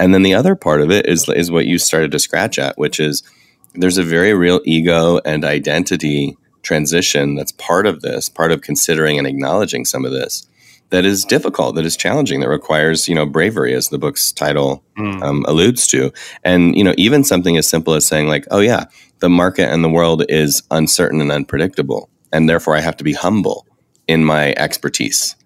and 0.04 0.14
then 0.14 0.24
the 0.24 0.34
other 0.34 0.54
part 0.54 0.82
of 0.82 0.92
it 0.92 1.08
is 1.08 1.30
is 1.30 1.50
what 1.50 1.66
you 1.66 1.78
started 1.78 2.12
to 2.12 2.20
scratch 2.20 2.60
at, 2.60 2.78
which 2.78 3.00
is 3.00 3.24
there's 3.74 3.98
a 3.98 4.04
very 4.04 4.34
real 4.34 4.60
ego 4.66 5.22
and 5.24 5.46
identity 5.46 6.38
transition 6.62 7.36
that's 7.36 7.54
part 7.54 7.88
of 7.88 8.02
this, 8.02 8.28
part 8.28 8.52
of 8.52 8.60
considering 8.60 9.18
and 9.18 9.26
acknowledging 9.26 9.86
some 9.86 10.04
of 10.04 10.12
this 10.12 10.46
that 10.90 11.06
is 11.06 11.24
difficult, 11.24 11.76
that 11.76 11.86
is 11.86 11.96
challenging, 11.96 12.42
that 12.42 12.50
requires 12.50 13.08
you 13.08 13.16
know 13.16 13.26
bravery, 13.26 13.74
as 13.74 13.88
the 13.88 13.98
book's 13.98 14.34
title 14.34 14.84
mm. 14.98 15.24
um, 15.24 15.46
alludes 15.48 15.88
to, 15.88 16.12
and 16.44 16.76
you 16.76 16.84
know 16.84 16.94
even 16.98 17.24
something 17.24 17.56
as 17.56 17.66
simple 17.66 17.94
as 17.94 18.06
saying 18.06 18.28
like, 18.28 18.46
oh 18.52 18.60
yeah, 18.60 18.84
the 19.20 19.30
market 19.30 19.72
and 19.72 19.86
the 19.86 19.90
world 19.90 20.26
is 20.28 20.64
uncertain 20.70 21.22
and 21.22 21.32
unpredictable, 21.32 22.10
and 22.34 22.50
therefore 22.50 22.76
I 22.76 22.82
have 22.82 22.98
to 22.98 23.06
be 23.06 23.14
humble 23.14 23.66
in 24.10 24.26
my 24.26 24.54
expertise 24.58 25.38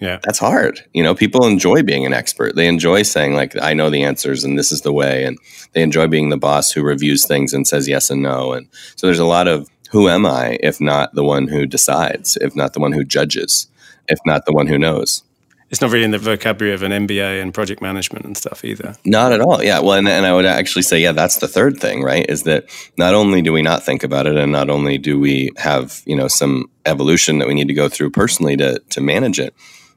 yeah. 0.00 0.18
That's 0.22 0.38
hard. 0.38 0.84
You 0.92 1.02
know, 1.02 1.14
people 1.14 1.46
enjoy 1.46 1.82
being 1.82 2.04
an 2.04 2.12
expert. 2.12 2.54
They 2.54 2.68
enjoy 2.68 3.02
saying, 3.02 3.34
like, 3.34 3.60
I 3.60 3.72
know 3.72 3.90
the 3.90 4.02
answers 4.02 4.44
and 4.44 4.58
this 4.58 4.70
is 4.70 4.82
the 4.82 4.92
way. 4.92 5.24
And 5.24 5.38
they 5.72 5.82
enjoy 5.82 6.06
being 6.06 6.28
the 6.28 6.36
boss 6.36 6.70
who 6.70 6.82
reviews 6.82 7.26
things 7.26 7.52
and 7.52 7.66
says 7.66 7.88
yes 7.88 8.10
and 8.10 8.22
no. 8.22 8.52
And 8.52 8.68
so 8.96 9.06
there's 9.06 9.18
a 9.18 9.24
lot 9.24 9.48
of 9.48 9.68
who 9.90 10.08
am 10.08 10.26
I 10.26 10.58
if 10.62 10.80
not 10.80 11.14
the 11.14 11.24
one 11.24 11.48
who 11.48 11.66
decides, 11.66 12.36
if 12.38 12.54
not 12.54 12.74
the 12.74 12.80
one 12.80 12.92
who 12.92 13.04
judges, 13.04 13.68
if 14.08 14.18
not 14.26 14.44
the 14.44 14.52
one 14.52 14.66
who 14.66 14.78
knows. 14.78 15.22
it's 15.70 15.80
not 15.80 15.90
really 15.90 16.04
in 16.04 16.10
the 16.12 16.18
vocabulary 16.18 16.74
of 16.74 16.82
an 16.82 16.92
MBA 16.92 17.42
and 17.42 17.52
project 17.52 17.82
management 17.82 18.24
and 18.24 18.36
stuff 18.36 18.64
either. 18.64 18.94
Not 19.04 19.32
at 19.32 19.40
all. 19.40 19.62
Yeah. 19.64 19.80
Well, 19.80 19.94
and, 19.94 20.08
and 20.08 20.26
I 20.26 20.32
would 20.34 20.44
actually 20.44 20.82
say, 20.82 21.00
yeah, 21.00 21.12
that's 21.12 21.38
the 21.38 21.48
third 21.48 21.78
thing, 21.78 22.02
right? 22.02 22.24
Is 22.28 22.44
that 22.44 22.66
not 22.96 23.14
only 23.14 23.42
do 23.42 23.52
we 23.52 23.62
not 23.62 23.82
think 23.82 24.04
about 24.04 24.26
it, 24.26 24.36
and 24.36 24.52
not 24.52 24.70
only 24.70 24.98
do 24.98 25.18
we 25.18 25.50
have 25.56 26.02
you 26.06 26.16
know 26.16 26.28
some 26.28 26.70
evolution 26.84 27.38
that 27.38 27.48
we 27.48 27.54
need 27.54 27.68
to 27.68 27.74
go 27.74 27.88
through 27.88 28.10
personally 28.10 28.56
to 28.58 28.80
to 28.90 29.00
manage 29.00 29.40
it, 29.40 29.54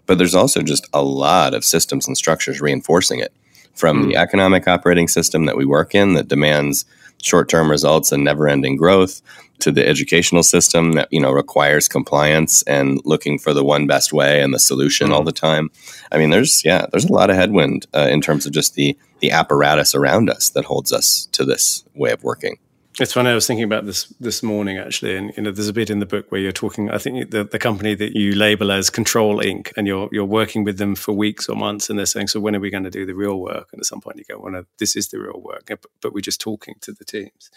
but 0.09 0.17
there's 0.17 0.33
also 0.33 0.63
just 0.63 0.87
a 0.91 1.03
lot 1.03 1.53
of 1.53 1.63
systems 1.63 2.07
and 2.07 2.17
structures 2.17 2.59
reinforcing 2.59 3.19
it 3.19 3.31
from 3.75 4.05
mm. 4.05 4.07
the 4.07 4.17
economic 4.17 4.67
operating 4.67 5.07
system 5.07 5.45
that 5.45 5.55
we 5.55 5.65
work 5.65 5.93
in 5.93 6.15
that 6.15 6.27
demands 6.27 6.83
short-term 7.21 7.69
results 7.69 8.11
and 8.11 8.23
never-ending 8.23 8.75
growth 8.75 9.21
to 9.59 9.71
the 9.71 9.87
educational 9.87 10.41
system 10.41 10.93
that 10.93 11.07
you 11.11 11.21
know 11.21 11.31
requires 11.31 11.87
compliance 11.87 12.63
and 12.63 12.99
looking 13.05 13.37
for 13.37 13.53
the 13.53 13.63
one 13.63 13.85
best 13.85 14.11
way 14.11 14.41
and 14.41 14.51
the 14.51 14.57
solution 14.57 15.07
mm-hmm. 15.07 15.13
all 15.13 15.23
the 15.23 15.31
time. 15.31 15.69
I 16.11 16.17
mean, 16.17 16.31
there's 16.31 16.65
yeah, 16.65 16.87
there's 16.89 17.05
a 17.05 17.13
lot 17.13 17.29
of 17.29 17.35
headwind 17.35 17.85
uh, 17.93 18.07
in 18.09 18.19
terms 18.19 18.47
of 18.47 18.51
just 18.51 18.73
the 18.73 18.97
the 19.19 19.29
apparatus 19.29 19.93
around 19.93 20.31
us 20.31 20.49
that 20.49 20.65
holds 20.65 20.91
us 20.91 21.27
to 21.33 21.45
this 21.45 21.83
way 21.93 22.11
of 22.11 22.23
working. 22.23 22.57
It's 23.01 23.13
funny. 23.13 23.29
I 23.29 23.33
was 23.33 23.47
thinking 23.47 23.63
about 23.63 23.85
this 23.85 24.05
this 24.19 24.43
morning 24.43 24.77
actually, 24.77 25.15
and 25.15 25.31
you 25.37 25.43
know, 25.43 25.51
there's 25.51 25.69
a 25.69 25.73
bit 25.73 25.89
in 25.89 25.99
the 25.99 26.05
book 26.05 26.29
where 26.31 26.41
you're 26.41 26.51
talking. 26.51 26.91
I 26.91 26.97
think 26.97 27.31
the, 27.31 27.45
the 27.45 27.57
company 27.57 27.95
that 27.95 28.13
you 28.13 28.33
label 28.33 28.73
as 28.73 28.89
Control 28.89 29.39
Inc. 29.39 29.71
and 29.77 29.87
you're 29.87 30.09
you're 30.11 30.25
working 30.25 30.65
with 30.65 30.77
them 30.77 30.95
for 30.95 31.13
weeks 31.13 31.47
or 31.47 31.55
months, 31.55 31.89
and 31.89 31.97
they're 31.97 32.05
saying, 32.05 32.27
"So 32.27 32.41
when 32.41 32.57
are 32.57 32.59
we 32.59 32.69
going 32.69 32.83
to 32.83 32.89
do 32.89 33.05
the 33.05 33.15
real 33.15 33.39
work?" 33.39 33.69
And 33.71 33.79
at 33.79 33.85
some 33.85 34.01
point, 34.01 34.17
you 34.17 34.25
go, 34.25 34.37
"Well, 34.41 34.51
no, 34.51 34.65
this 34.79 34.97
is 34.97 35.07
the 35.09 35.19
real 35.19 35.39
work," 35.39 35.71
but, 36.01 36.13
we're 36.13 36.19
just 36.19 36.41
talking 36.41 36.75
to 36.81 36.91
the 36.91 37.05
teams. 37.05 37.49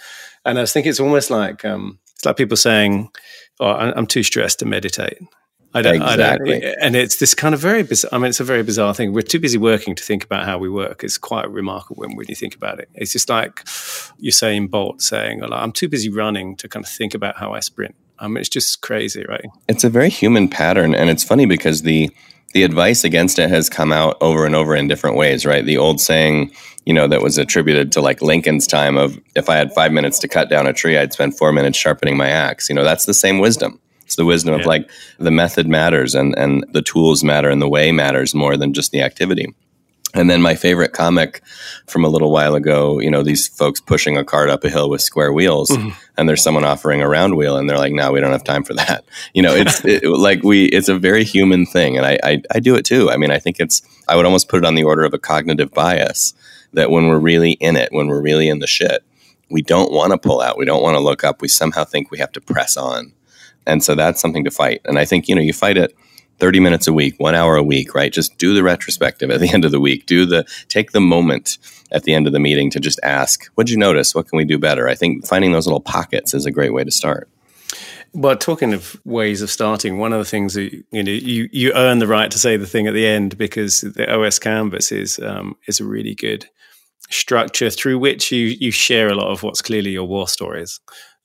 And 0.45 0.59
I 0.59 0.61
was 0.61 0.73
thinking, 0.73 0.91
it's 0.91 1.01
almost 1.01 1.31
like 1.31 1.65
um, 1.65 1.99
it's 2.15 2.25
like 2.25 2.37
people 2.37 2.57
saying, 2.57 3.11
"Oh, 3.59 3.67
I'm 3.67 4.07
too 4.07 4.23
stressed 4.23 4.61
to 4.61 4.65
meditate." 4.65 5.19
I 5.75 5.83
don't, 5.83 5.97
exactly. 5.97 6.57
I 6.57 6.61
don't, 6.61 6.77
and 6.81 6.97
it's 6.97 7.17
this 7.17 7.35
kind 7.35 7.55
of 7.55 7.61
very 7.61 7.83
bizarre. 7.83 8.11
I 8.13 8.19
mean, 8.19 8.29
it's 8.29 8.41
a 8.41 8.45
very 8.45 8.63
bizarre 8.63 8.95
thing. 8.95 9.13
We're 9.13 9.23
too 9.23 9.41
busy 9.41 9.59
working 9.59 9.95
to 9.95 10.03
think 10.03 10.25
about 10.25 10.45
how 10.45 10.59
we 10.59 10.69
work. 10.69 11.03
It's 11.03 11.17
quite 11.17 11.51
remarkable 11.51 11.97
when, 11.97 12.17
when 12.17 12.27
you 12.29 12.35
think 12.35 12.55
about 12.55 12.79
it. 12.79 12.89
It's 12.95 13.13
just 13.13 13.29
like 13.29 13.65
Usain 14.23 14.71
Bolt 14.71 15.01
saying, 15.01 15.43
"I'm 15.43 15.73
too 15.73 15.89
busy 15.89 16.11
running 16.11 16.57
to 16.57 16.69
kind 16.69 16.85
of 16.85 16.91
think 16.91 17.15
about 17.15 17.37
how 17.39 17.55
I 17.55 17.61
sprint." 17.61 17.95
I 18.19 18.29
mean, 18.29 18.37
it's 18.37 18.49
just 18.49 18.83
crazy, 18.83 19.25
right? 19.29 19.45
It's 19.69 19.85
a 19.85 19.91
very 19.91 20.11
human 20.11 20.49
pattern, 20.49 20.95
and 20.95 21.09
it's 21.09 21.25
funny 21.25 21.47
because 21.47 21.83
the 21.83 22.11
the 22.53 22.65
advice 22.65 23.03
against 23.03 23.39
it 23.39 23.49
has 23.49 23.71
come 23.71 23.93
out 23.93 24.19
over 24.21 24.45
and 24.45 24.55
over 24.55 24.77
in 24.77 24.87
different 24.87 25.17
ways, 25.17 25.47
right? 25.47 25.65
The 25.65 25.79
old 25.79 26.03
saying, 26.03 26.53
you 26.85 26.93
know, 26.93 27.09
that 27.09 27.23
was 27.23 27.39
attributed 27.39 27.93
to 27.93 28.03
like 28.03 28.21
Lincoln's 28.21 28.67
time 28.67 28.99
of 28.99 29.19
if 29.35 29.49
I 29.49 29.57
had 29.57 29.73
five 29.73 29.91
minutes 29.91 30.19
to 30.19 30.29
cut 30.29 30.51
down 30.51 30.67
a 30.67 30.75
tree, 30.75 30.99
I'd 30.99 31.15
spend 31.15 31.39
four 31.39 31.51
minutes 31.51 31.79
sharpening 31.79 32.19
my 32.19 32.29
axe. 32.29 32.69
You 32.69 32.75
know, 32.75 32.85
that's 32.85 33.07
the 33.07 33.15
same 33.15 33.39
wisdom 33.39 33.81
it's 34.13 34.17
the 34.17 34.27
wisdom 34.27 34.53
yeah. 34.53 34.61
of 34.61 34.67
like 34.67 34.91
the 35.19 35.31
method 35.31 35.67
matters 35.67 36.15
and, 36.15 36.37
and 36.37 36.67
the 36.73 36.83
tools 36.83 37.25
matter 37.25 37.49
and 37.49 37.63
the 37.63 37.69
way 37.69 37.93
matters 37.93 38.35
more 38.35 38.59
than 38.59 38.75
just 38.75 38.93
the 38.93 39.01
activity. 39.01 39.55
And 40.13 40.29
then 40.29 40.43
my 40.43 40.55
favorite 40.55 40.93
comic 40.93 41.41
from 41.87 42.05
a 42.05 42.09
little 42.09 42.31
while 42.31 42.55
ago, 42.55 43.01
you 43.01 43.11
know, 43.11 43.23
these 43.23 43.49
folks 43.49 43.81
pushing 43.81 44.19
a 44.19 44.25
cart 44.25 44.51
up 44.51 44.65
a 44.65 44.69
hill 44.69 44.91
with 44.91 45.01
square 45.01 45.33
wheels, 45.33 45.71
mm-hmm. 45.71 45.89
and 46.19 46.29
there's 46.29 46.43
someone 46.43 46.65
offering 46.65 47.01
a 47.01 47.09
round 47.09 47.39
wheel, 47.39 47.57
and 47.57 47.71
they're 47.71 47.79
like, 47.79 47.95
"No, 47.95 48.13
we 48.13 48.21
don't 48.21 48.33
have 48.33 48.45
time 48.45 48.63
for 48.63 48.75
that." 48.75 49.05
You 49.33 49.41
know, 49.41 49.55
it's 49.55 49.83
it, 49.87 50.05
like 50.05 50.43
we, 50.43 50.67
it's 50.67 50.91
a 50.91 50.99
very 50.99 51.25
human 51.25 51.65
thing, 51.65 51.97
and 51.97 52.05
I, 52.05 52.19
I, 52.23 52.43
I 52.51 52.61
do 52.61 52.75
it 52.75 52.85
too. 52.85 53.11
I 53.11 53.17
mean, 53.17 53.31
I 53.31 53.39
think 53.39 53.59
it's, 53.59 53.81
I 54.07 54.17
would 54.17 54.27
almost 54.27 54.51
put 54.51 54.59
it 54.59 54.67
on 54.67 54.75
the 54.75 54.85
order 54.85 55.05
of 55.05 55.15
a 55.15 55.19
cognitive 55.19 55.73
bias 55.73 56.35
that 56.75 56.91
when 56.91 57.09
we're 57.09 57.19
really 57.19 57.53
in 57.53 57.77
it, 57.77 57.91
when 57.91 58.09
we're 58.09 58.21
really 58.21 58.51
in 58.51 58.59
the 58.59 58.67
shit, 58.67 59.03
we 59.49 59.63
don't 59.63 59.91
want 59.91 60.13
to 60.13 60.19
pull 60.19 60.43
out, 60.43 60.59
we 60.59 60.67
don't 60.67 60.83
want 60.83 60.97
to 60.97 61.01
look 61.01 61.25
up, 61.25 61.41
we 61.41 61.49
somehow 61.49 61.85
think 61.85 62.11
we 62.11 62.19
have 62.19 62.33
to 62.33 62.41
press 62.43 62.77
on. 62.77 63.15
And 63.67 63.83
so 63.83 63.95
that's 63.95 64.21
something 64.21 64.45
to 64.45 64.51
fight. 64.51 64.81
And 64.85 64.99
I 64.99 65.05
think, 65.05 65.29
you 65.29 65.35
know, 65.35 65.41
you 65.41 65.53
fight 65.53 65.77
it 65.77 65.95
30 66.39 66.61
minutes 66.61 66.87
a 66.87 66.93
week, 66.93 67.15
one 67.19 67.35
hour 67.35 67.57
a 67.57 67.63
week, 67.63 67.95
right? 67.95 68.13
Just 68.13 68.37
do 68.39 68.55
the 68.55 68.63
retrospective 68.63 69.31
at 69.31 69.41
the 69.41 69.49
end 69.53 69.65
of 69.65 69.71
the 69.71 69.81
week. 69.81 70.07
Do 70.07 70.27
the, 70.27 70.45
take 70.69 70.93
the 70.93 71.01
moment 71.01 71.59
at 71.93 72.05
the 72.05 72.15
end 72.15 72.27
of 72.27 72.33
the 72.33 72.41
meeting 72.41 72.71
to 72.71 72.81
just 72.81 72.99
ask, 73.03 73.47
what'd 73.55 73.71
you 73.71 73.77
notice? 73.77 74.15
What 74.15 74.29
can 74.29 74.37
we 74.37 74.45
do 74.45 74.59
better? 74.59 74.89
I 74.89 74.95
think 74.95 75.27
finding 75.27 75.53
those 75.53 75.67
little 75.67 75.81
pockets 75.81 76.35
is 76.35 76.47
a 76.47 76.51
great 76.51 76.73
way 76.73 76.85
to 76.85 76.91
start. 76.91 77.29
Well, 78.15 78.37
talking 78.37 78.75
of 78.75 79.01
ways 79.07 79.41
of 79.41 79.51
starting, 79.51 79.99
one 79.99 80.13
of 80.13 80.19
the 80.19 80.27
things 80.27 80.53
that 80.55 80.71
you 80.91 81.03
know 81.03 81.11
you, 81.11 81.49
you 81.51 81.73
earn 81.75 81.99
the 81.99 82.07
right 82.07 82.31
to 82.31 82.39
say 82.39 82.59
the 82.59 82.67
thing 82.67 82.87
at 82.87 82.93
the 82.93 83.07
end 83.07 83.39
because 83.39 83.81
the 83.81 84.13
OS 84.13 84.39
Canvas 84.39 84.93
is 84.93 85.19
um, 85.19 85.57
is 85.67 85.81
a 85.81 85.87
really 85.87 86.15
good 86.15 86.47
structure 87.09 87.71
through 87.71 87.99
which 87.99 88.31
you 88.31 88.49
you 88.61 88.71
share 88.71 89.09
a 89.09 89.15
lot 89.15 89.31
of 89.31 89.43
what's 89.43 89.63
clearly 89.63 89.93
your 89.93 90.05
war 90.05 90.29
stories. 90.29 90.79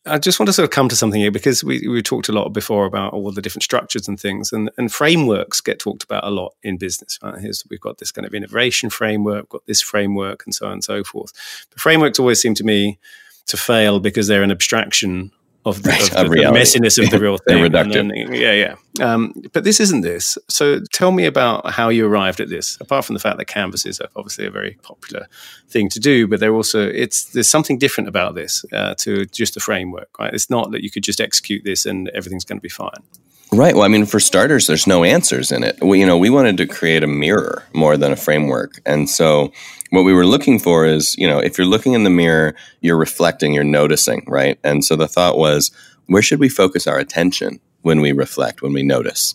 I 0.07 0.17
just 0.17 0.39
want 0.39 0.47
to 0.47 0.53
sort 0.53 0.63
of 0.63 0.71
come 0.71 0.89
to 0.89 0.95
something 0.95 1.21
here 1.21 1.31
because 1.31 1.63
we, 1.63 1.87
we 1.87 2.01
talked 2.01 2.29
a 2.29 2.31
lot 2.31 2.49
before 2.49 2.85
about 2.85 3.13
all 3.13 3.31
the 3.31 3.41
different 3.41 3.63
structures 3.63 4.07
and 4.07 4.19
things, 4.19 4.51
and, 4.51 4.69
and 4.77 4.91
frameworks 4.91 5.61
get 5.61 5.79
talked 5.79 6.03
about 6.03 6.23
a 6.23 6.29
lot 6.29 6.53
in 6.63 6.77
business. 6.77 7.19
Right? 7.21 7.39
Here's 7.39 7.63
we've 7.69 7.81
got 7.81 7.97
this 7.97 8.11
kind 8.11 8.25
of 8.25 8.33
innovation 8.33 8.89
framework, 8.89 9.49
got 9.49 9.65
this 9.65 9.81
framework, 9.81 10.43
and 10.45 10.55
so 10.55 10.65
on 10.67 10.73
and 10.73 10.83
so 10.83 11.03
forth. 11.03 11.33
But 11.69 11.79
frameworks 11.79 12.19
always 12.19 12.41
seem 12.41 12.55
to 12.55 12.63
me 12.63 12.99
to 13.47 13.57
fail 13.57 13.99
because 13.99 14.27
they're 14.27 14.43
an 14.43 14.51
abstraction 14.51 15.31
of 15.67 15.83
the, 15.83 15.89
right, 15.89 16.15
of 16.15 16.29
the, 16.29 16.35
the 16.37 16.43
messiness 16.43 17.01
of 17.03 17.09
the 17.09 17.19
real 17.19 17.37
thing. 17.47 17.71
then, 17.71 18.11
yeah, 18.33 18.53
yeah. 18.53 18.75
Um, 18.99 19.33
but 19.53 19.63
this 19.63 19.79
isn't 19.79 20.01
this. 20.01 20.37
So 20.47 20.79
tell 20.91 21.11
me 21.11 21.25
about 21.25 21.69
how 21.71 21.89
you 21.89 22.07
arrived 22.07 22.39
at 22.39 22.49
this. 22.49 22.77
Apart 22.81 23.05
from 23.05 23.13
the 23.13 23.19
fact 23.19 23.37
that 23.37 23.45
canvases 23.45 23.99
are 23.99 24.09
obviously 24.15 24.45
a 24.45 24.51
very 24.51 24.77
popular 24.81 25.27
thing 25.69 25.89
to 25.89 25.99
do, 25.99 26.27
but 26.27 26.39
they're 26.39 26.55
also 26.55 26.87
it's 26.87 27.25
there's 27.25 27.49
something 27.49 27.77
different 27.77 28.07
about 28.07 28.35
this 28.35 28.65
uh, 28.73 28.95
to 28.95 29.25
just 29.25 29.57
a 29.57 29.59
framework. 29.59 30.17
Right? 30.19 30.33
It's 30.33 30.49
not 30.49 30.71
that 30.71 30.83
you 30.83 30.89
could 30.89 31.03
just 31.03 31.21
execute 31.21 31.63
this 31.63 31.85
and 31.85 32.09
everything's 32.09 32.45
going 32.45 32.59
to 32.59 32.63
be 32.63 32.69
fine. 32.69 33.03
Right. 33.51 33.73
Well, 33.73 33.83
I 33.85 33.87
mean, 33.87 34.05
for 34.05 34.19
starters, 34.19 34.67
there's 34.67 34.87
no 34.87 35.03
answers 35.05 35.51
in 35.51 35.63
it. 35.63 35.77
We, 35.81 36.01
you 36.01 36.05
know, 36.05 36.17
we 36.17 36.29
wanted 36.29 36.57
to 36.57 36.67
create 36.67 37.01
a 37.03 37.07
mirror 37.07 37.63
more 37.73 37.95
than 37.95 38.11
a 38.11 38.17
framework, 38.17 38.81
and 38.85 39.09
so 39.09 39.53
what 39.89 40.03
we 40.03 40.13
were 40.13 40.25
looking 40.25 40.59
for 40.59 40.85
is, 40.85 41.15
you 41.17 41.27
know, 41.27 41.39
if 41.39 41.57
you're 41.57 41.67
looking 41.67 41.93
in 41.93 42.03
the 42.03 42.09
mirror, 42.09 42.55
you're 42.81 42.97
reflecting, 42.97 43.53
you're 43.53 43.63
noticing, 43.63 44.25
right? 44.27 44.59
And 44.63 44.83
so 44.83 44.95
the 44.95 45.07
thought 45.07 45.37
was, 45.37 45.71
where 46.07 46.21
should 46.21 46.39
we 46.39 46.49
focus 46.49 46.87
our 46.87 46.99
attention 46.99 47.59
when 47.83 48.01
we 48.01 48.11
reflect, 48.11 48.61
when 48.61 48.73
we 48.73 48.83
notice? 48.83 49.33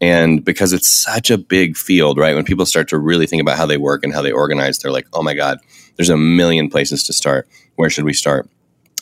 And 0.00 0.42
because 0.42 0.72
it's 0.72 0.88
such 0.88 1.30
a 1.30 1.36
big 1.36 1.76
field, 1.76 2.18
right? 2.18 2.34
When 2.34 2.44
people 2.44 2.64
start 2.64 2.88
to 2.88 2.98
really 2.98 3.26
think 3.26 3.42
about 3.42 3.58
how 3.58 3.66
they 3.66 3.76
work 3.76 4.02
and 4.02 4.14
how 4.14 4.22
they 4.22 4.32
organize, 4.32 4.78
they're 4.78 4.90
like, 4.90 5.06
oh 5.12 5.22
my 5.22 5.34
God, 5.34 5.58
there's 5.96 6.08
a 6.08 6.16
million 6.16 6.70
places 6.70 7.04
to 7.04 7.12
start. 7.12 7.46
Where 7.76 7.90
should 7.90 8.04
we 8.04 8.14
start? 8.14 8.48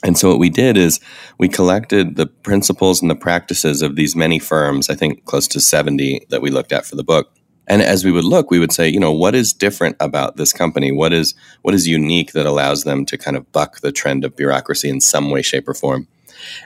And 0.02 0.16
so 0.16 0.28
what 0.30 0.38
we 0.38 0.50
did 0.50 0.76
is 0.76 1.00
we 1.38 1.48
collected 1.48 2.16
the 2.16 2.26
principles 2.26 3.02
and 3.02 3.10
the 3.10 3.16
practices 3.16 3.82
of 3.82 3.96
these 3.96 4.14
many 4.14 4.38
firms, 4.38 4.88
I 4.88 4.94
think 4.94 5.24
close 5.24 5.48
to 5.48 5.60
70 5.60 6.26
that 6.30 6.42
we 6.42 6.50
looked 6.50 6.72
at 6.72 6.86
for 6.86 6.96
the 6.96 7.02
book. 7.02 7.32
And 7.66 7.82
as 7.82 8.04
we 8.04 8.12
would 8.12 8.24
look, 8.24 8.50
we 8.50 8.58
would 8.58 8.72
say, 8.72 8.88
you 8.88 9.00
know, 9.00 9.12
what 9.12 9.34
is 9.34 9.52
different 9.52 9.96
about 10.00 10.36
this 10.36 10.52
company? 10.52 10.90
What 10.90 11.12
is 11.12 11.34
what 11.62 11.74
is 11.74 11.86
unique 11.86 12.32
that 12.32 12.46
allows 12.46 12.84
them 12.84 13.04
to 13.06 13.18
kind 13.18 13.36
of 13.36 13.50
buck 13.52 13.80
the 13.80 13.92
trend 13.92 14.24
of 14.24 14.36
bureaucracy 14.36 14.88
in 14.88 15.02
some 15.02 15.30
way, 15.30 15.42
shape, 15.42 15.68
or 15.68 15.74
form? 15.74 16.08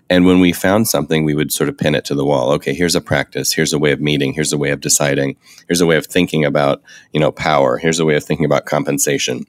And 0.09 0.27
when 0.27 0.39
we 0.39 0.53
found 0.53 0.87
something, 0.87 1.25
we 1.25 1.35
would 1.35 1.53
sort 1.53 1.69
of 1.69 1.79
pin 1.79 1.95
it 1.95 2.05
to 2.05 2.15
the 2.15 2.25
wall. 2.25 2.53
Okay, 2.53 2.75
here's 2.75 2.95
a 2.95 3.01
practice. 3.01 3.53
Here's 3.53 3.73
a 3.73 3.79
way 3.79 3.91
of 3.91 4.01
meeting. 4.01 4.33
Here's 4.33 4.53
a 4.53 4.59
way 4.59 4.71
of 4.71 4.81
deciding. 4.81 5.37
Here's 5.67 5.81
a 5.81 5.87
way 5.87 5.97
of 5.97 6.07
thinking 6.07 6.45
about, 6.45 6.83
you 7.13 7.19
know, 7.21 7.33
power. 7.33 7.79
Here's 7.79 7.99
a 7.99 8.05
way 8.05 8.15
of 8.15 8.23
thinking 8.23 8.47
about 8.47 8.67
compensation. 8.67 9.47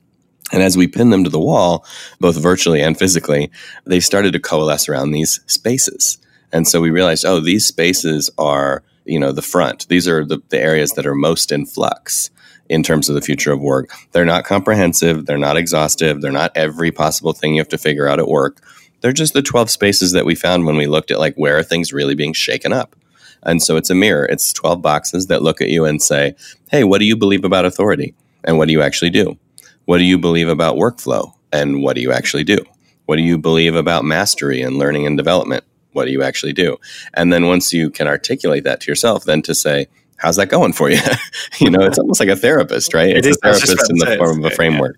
And 0.52 0.62
as 0.62 0.78
we 0.78 0.88
pinned 0.88 1.14
them 1.14 1.24
to 1.24 1.30
the 1.30 1.40
wall, 1.40 1.86
both 2.20 2.38
virtually 2.38 2.82
and 2.82 2.98
physically, 2.98 3.50
they 3.86 4.00
started 4.00 4.34
to 4.34 4.40
coalesce 4.40 4.90
around 4.90 5.12
these 5.12 5.40
spaces. 5.48 6.18
And 6.52 6.68
so 6.68 6.82
we 6.82 6.92
realized, 6.92 7.26
oh, 7.26 7.40
these 7.40 7.66
spaces 7.66 8.30
are, 8.38 8.84
you 9.06 9.20
know, 9.20 9.32
the 9.32 9.42
front. 9.42 9.88
These 9.88 10.08
are 10.08 10.24
the, 10.24 10.42
the 10.50 10.60
areas 10.60 10.92
that 10.92 11.08
are 11.08 11.16
most 11.16 11.52
in 11.52 11.66
flux 11.66 12.30
in 12.70 12.84
terms 12.84 13.10
of 13.10 13.16
the 13.16 13.22
future 13.22 13.52
of 13.52 13.60
work. 13.60 13.90
They're 14.12 14.26
not 14.26 14.46
comprehensive, 14.46 15.26
they're 15.26 15.38
not 15.38 15.58
exhaustive, 15.58 16.22
they're 16.22 16.32
not 16.32 16.52
every 16.56 16.92
possible 16.92 17.34
thing 17.34 17.56
you 17.56 17.62
have 17.62 17.70
to 17.70 17.78
figure 17.78 18.08
out 18.08 18.20
at 18.20 18.28
work. 18.28 18.62
They're 19.02 19.12
just 19.12 19.34
the 19.34 19.42
12 19.42 19.70
spaces 19.70 20.14
that 20.14 20.26
we 20.26 20.36
found 20.36 20.66
when 20.66 20.78
we 20.78 20.88
looked 20.88 21.12
at 21.12 21.20
like 21.20 21.36
where 21.36 21.58
are 21.58 21.64
things 21.64 21.92
really 21.92 22.16
being 22.16 22.34
shaken 22.34 22.72
up. 22.72 22.96
And 23.42 23.62
so 23.62 23.76
it's 23.76 23.90
a 23.90 23.96
mirror. 23.96 24.26
It's 24.26 24.54
12 24.54 24.82
boxes 24.82 25.28
that 25.28 25.42
look 25.42 25.60
at 25.62 25.68
you 25.68 25.84
and 25.84 26.02
say, 26.02 26.36
"Hey, 26.70 26.86
what 26.86 27.00
do 27.00 27.06
you 27.06 27.18
believe 27.18 27.44
about 27.44 27.66
authority? 27.66 28.16
And 28.46 28.58
what 28.58 28.68
do 28.68 28.72
you 28.72 28.82
actually 28.82 29.10
do?" 29.10 29.38
What 29.86 29.98
do 29.98 30.04
you 30.04 30.18
believe 30.18 30.48
about 30.48 30.76
workflow? 30.76 31.34
And 31.52 31.84
what 31.84 31.96
do 31.96 32.02
you 32.02 32.12
actually 32.12 32.44
do? 32.44 32.60
What 33.06 33.18
do 33.18 33.22
you 33.22 33.38
believe 33.38 33.76
about 33.76 34.06
mastery 34.06 34.62
and 34.62 34.78
learning 34.78 35.06
and 35.06 35.18
development? 35.18 35.64
What 35.92 36.06
do 36.06 36.12
you 36.12 36.24
actually 36.24 36.54
do? 36.54 36.78
And 37.14 37.32
then 37.32 37.48
once 37.48 37.74
you 37.74 37.90
can 37.90 38.08
articulate 38.08 38.64
that 38.64 38.82
to 38.82 38.92
yourself, 38.92 39.26
then 39.26 39.42
to 39.44 39.54
say, 39.54 39.88
how's 40.18 40.38
that 40.38 40.48
going 40.48 40.74
for 40.74 40.90
you? 40.90 41.00
you 41.60 41.70
know, 41.70 41.82
it's 41.82 42.00
almost 42.00 42.20
like 42.20 42.30
a 42.30 42.36
therapist, 42.36 42.94
right? 42.94 43.16
It's 43.16 43.28
a 43.28 43.34
therapist 43.34 43.90
in 43.90 43.98
the 43.98 44.16
form 44.18 44.44
of 44.44 44.52
a 44.52 44.56
framework. 44.56 44.98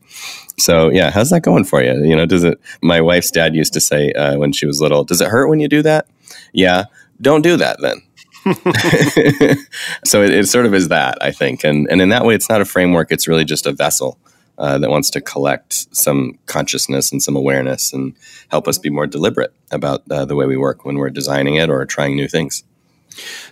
So 0.57 0.89
yeah, 0.89 1.11
how's 1.11 1.31
that 1.31 1.41
going 1.41 1.65
for 1.65 1.81
you? 1.83 2.05
You 2.05 2.15
know, 2.15 2.25
does 2.25 2.43
it? 2.43 2.59
My 2.81 3.01
wife's 3.01 3.31
dad 3.31 3.55
used 3.55 3.73
to 3.73 3.81
say 3.81 4.13
uh, 4.13 4.37
when 4.37 4.53
she 4.53 4.65
was 4.65 4.79
little, 4.79 5.03
"Does 5.03 5.19
it 5.19 5.27
hurt 5.27 5.47
when 5.47 5.59
you 5.59 5.67
do 5.67 5.81
that?" 5.81 6.07
Yeah, 6.53 6.85
don't 7.19 7.41
do 7.41 7.57
that 7.57 7.81
then. 7.81 8.01
so 10.05 10.23
it, 10.23 10.31
it, 10.31 10.47
sort 10.47 10.65
of 10.65 10.73
is 10.73 10.87
that 10.87 11.17
I 11.21 11.31
think, 11.31 11.65
and 11.65 11.87
and 11.91 12.01
in 12.01 12.07
that 12.09 12.23
way, 12.23 12.35
it's 12.35 12.47
not 12.47 12.61
a 12.61 12.65
framework; 12.65 13.11
it's 13.11 13.27
really 13.27 13.43
just 13.43 13.65
a 13.65 13.73
vessel 13.73 14.17
uh, 14.57 14.77
that 14.77 14.89
wants 14.89 15.09
to 15.11 15.21
collect 15.21 15.93
some 15.95 16.37
consciousness 16.45 17.11
and 17.11 17.21
some 17.21 17.35
awareness 17.35 17.93
and 17.93 18.15
help 18.49 18.67
us 18.67 18.77
be 18.77 18.89
more 18.89 19.07
deliberate 19.07 19.53
about 19.71 20.03
uh, 20.11 20.25
the 20.25 20.35
way 20.35 20.45
we 20.45 20.57
work 20.57 20.85
when 20.85 20.97
we're 20.97 21.09
designing 21.09 21.55
it 21.55 21.69
or 21.69 21.85
trying 21.85 22.15
new 22.15 22.27
things. 22.27 22.63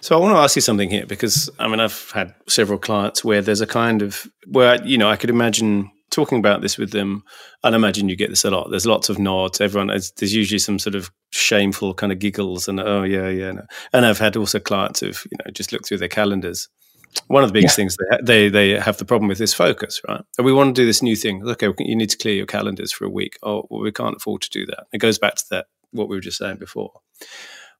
So 0.01 0.15
I 0.15 0.19
want 0.19 0.35
to 0.35 0.39
ask 0.39 0.55
you 0.55 0.61
something 0.61 0.89
here 0.89 1.05
because 1.05 1.49
I 1.59 1.67
mean 1.67 1.79
I've 1.79 2.11
had 2.11 2.35
several 2.47 2.79
clients 2.79 3.23
where 3.23 3.41
there's 3.41 3.61
a 3.61 3.67
kind 3.67 4.01
of 4.01 4.27
where 4.47 4.83
you 4.85 4.97
know 4.97 5.09
I 5.09 5.15
could 5.15 5.29
imagine 5.29 5.89
talking 6.13 6.37
about 6.37 6.61
this 6.61 6.77
with 6.77 6.91
them. 6.91 7.23
And 7.63 7.73
I 7.73 7.77
imagine 7.77 8.07
you 8.07 8.15
get 8.15 8.29
this 8.29 8.45
a 8.45 8.51
lot. 8.51 8.69
There's 8.69 8.85
lots 8.85 9.09
of 9.09 9.19
nods. 9.19 9.59
Everyone 9.59 9.87
there's 9.87 10.33
usually 10.33 10.59
some 10.59 10.79
sort 10.79 10.95
of 10.95 11.11
shameful 11.31 11.93
kind 11.93 12.11
of 12.11 12.19
giggles 12.19 12.67
and 12.67 12.79
oh 12.79 13.03
yeah 13.03 13.29
yeah. 13.29 13.51
No. 13.51 13.63
And 13.91 14.05
I've 14.05 14.19
had 14.19 14.37
also 14.37 14.59
clients 14.59 14.99
who've 14.99 15.25
you 15.31 15.37
know 15.43 15.51
just 15.51 15.71
look 15.71 15.85
through 15.85 15.97
their 15.97 16.07
calendars. 16.07 16.69
One 17.27 17.43
of 17.43 17.49
the 17.49 17.53
biggest 17.53 17.77
yeah. 17.77 17.83
things 17.83 17.97
they, 17.97 18.17
they 18.23 18.49
they 18.49 18.79
have 18.79 18.97
the 18.97 19.05
problem 19.05 19.27
with 19.27 19.41
is 19.41 19.53
focus, 19.53 20.01
right? 20.07 20.21
And 20.37 20.45
we 20.45 20.53
want 20.53 20.75
to 20.75 20.81
do 20.81 20.85
this 20.85 21.01
new 21.01 21.15
thing. 21.15 21.43
Okay, 21.47 21.67
you 21.79 21.95
need 21.95 22.09
to 22.09 22.17
clear 22.17 22.33
your 22.35 22.45
calendars 22.45 22.91
for 22.91 23.05
a 23.05 23.09
week. 23.09 23.37
Oh, 23.43 23.67
well, 23.69 23.81
we 23.81 23.91
can't 23.91 24.17
afford 24.17 24.41
to 24.43 24.49
do 24.49 24.65
that. 24.67 24.87
It 24.91 24.99
goes 24.99 25.19
back 25.19 25.35
to 25.35 25.43
that 25.51 25.67
what 25.91 26.09
we 26.09 26.15
were 26.15 26.21
just 26.21 26.37
saying 26.37 26.57
before. 26.57 26.91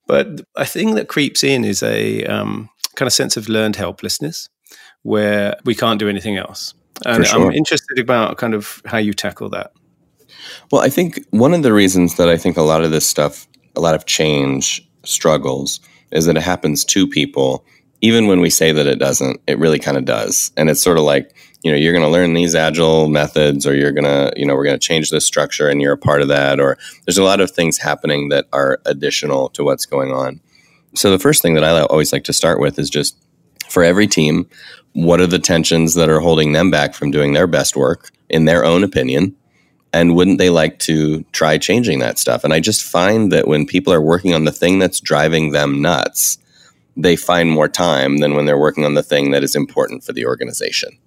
But 0.08 0.42
a 0.56 0.66
thing 0.66 0.96
that 0.96 1.08
creeps 1.08 1.44
in 1.44 1.64
is 1.66 1.82
a 1.82 2.26
um, 2.26 2.70
kind 2.96 3.08
of 3.08 3.14
sense 3.14 3.38
of 3.38 3.50
learned 3.50 3.76
helplessness 3.76 4.50
where 5.04 5.56
we 5.66 5.76
can't 5.76 6.00
do 6.00 6.10
anything 6.10 6.38
else. 6.38 6.74
And 7.06 7.26
sure. 7.26 7.48
I'm 7.48 7.52
interested 7.54 8.00
about 8.00 8.38
kind 8.38 8.54
of 8.54 8.82
how 8.86 8.98
you 8.98 9.14
tackle 9.14 9.50
that. 9.50 9.72
Well, 10.72 10.82
I 10.82 10.90
think 10.90 11.26
one 11.32 11.54
of 11.54 11.64
the 11.64 11.74
reasons 11.74 12.16
that 12.18 12.30
I 12.30 12.38
think 12.38 12.58
a 12.58 12.62
lot 12.62 12.84
of 12.84 12.92
this 12.92 13.06
stuff, 13.06 13.48
a 13.76 13.82
lot 13.82 13.96
of 13.96 14.06
change 14.06 14.88
struggles, 15.04 15.80
is 16.12 16.26
that 16.26 16.38
it 16.38 16.44
happens 16.44 16.86
to 16.86 17.08
people. 17.08 17.66
Even 18.04 18.28
when 18.28 18.42
we 18.42 18.50
say 18.50 18.74
that 18.74 18.86
it 18.86 19.00
doesn't, 19.00 19.40
it 19.48 19.58
really 19.58 19.80
kind 19.80 19.96
of 19.96 20.04
does. 20.04 20.52
And 20.58 20.70
it's 20.70 20.84
sort 20.84 20.98
of 20.98 21.06
like, 21.06 21.34
you 21.64 21.72
know, 21.72 21.78
you're 21.78 21.94
going 21.94 22.04
to 22.04 22.12
learn 22.12 22.34
these 22.34 22.54
agile 22.54 23.08
methods, 23.08 23.66
or 23.66 23.74
you're 23.74 23.94
going 23.94 24.04
to, 24.04 24.34
you 24.36 24.46
know, 24.46 24.56
we're 24.56 24.66
going 24.66 24.78
to 24.78 24.88
change 24.88 25.10
this 25.10 25.26
structure 25.26 25.70
and 25.70 25.82
you're 25.82 25.94
a 25.94 25.98
part 25.98 26.22
of 26.22 26.28
that. 26.28 26.60
Or 26.60 26.78
there's 27.06 27.18
a 27.18 27.24
lot 27.24 27.40
of 27.40 27.52
things 27.52 27.78
happening 27.78 28.28
that 28.28 28.46
are 28.52 28.82
additional 28.86 29.48
to 29.52 29.64
what's 29.64 29.86
going 29.86 30.12
on. 30.12 30.42
So 30.94 31.12
the 31.12 31.18
first 31.18 31.42
thing 31.42 31.54
that 31.54 31.64
I 31.64 31.82
always 31.84 32.12
like 32.12 32.26
to 32.26 32.34
start 32.34 32.60
with 32.60 32.78
is 32.78 32.90
just 32.90 33.18
for 33.70 33.84
every 33.84 34.06
team, 34.06 34.50
what 34.92 35.22
are 35.22 35.28
the 35.28 35.40
tensions 35.40 35.94
that 35.94 36.10
are 36.10 36.20
holding 36.20 36.52
them 36.52 36.70
back 36.70 36.94
from 36.94 37.10
doing 37.10 37.32
their 37.32 37.48
best 37.48 37.78
work 37.78 38.12
in 38.28 38.44
their 38.44 38.66
own 38.66 38.84
opinion? 38.84 39.36
And 39.94 40.14
wouldn't 40.14 40.40
they 40.40 40.50
like 40.50 40.80
to 40.80 41.24
try 41.32 41.58
changing 41.58 42.00
that 42.00 42.20
stuff? 42.20 42.44
And 42.44 42.54
I 42.54 42.60
just 42.60 42.84
find 42.84 43.32
that 43.32 43.48
when 43.48 43.66
people 43.66 43.94
are 43.94 44.02
working 44.02 44.34
on 44.34 44.44
the 44.44 44.52
thing 44.52 44.78
that's 44.80 45.00
driving 45.00 45.52
them 45.52 45.82
nuts, 45.82 46.38
they 46.96 47.16
find 47.16 47.50
more 47.50 47.68
time 47.68 48.18
than 48.18 48.36
when 48.36 48.46
they're 48.46 48.58
working 48.58 48.86
on 48.86 48.94
the 48.94 49.04
thing 49.04 49.32
that 49.32 49.44
is 49.44 49.56
important 49.56 50.04
for 50.04 50.14
the 50.14 50.26
organization. 50.26 50.98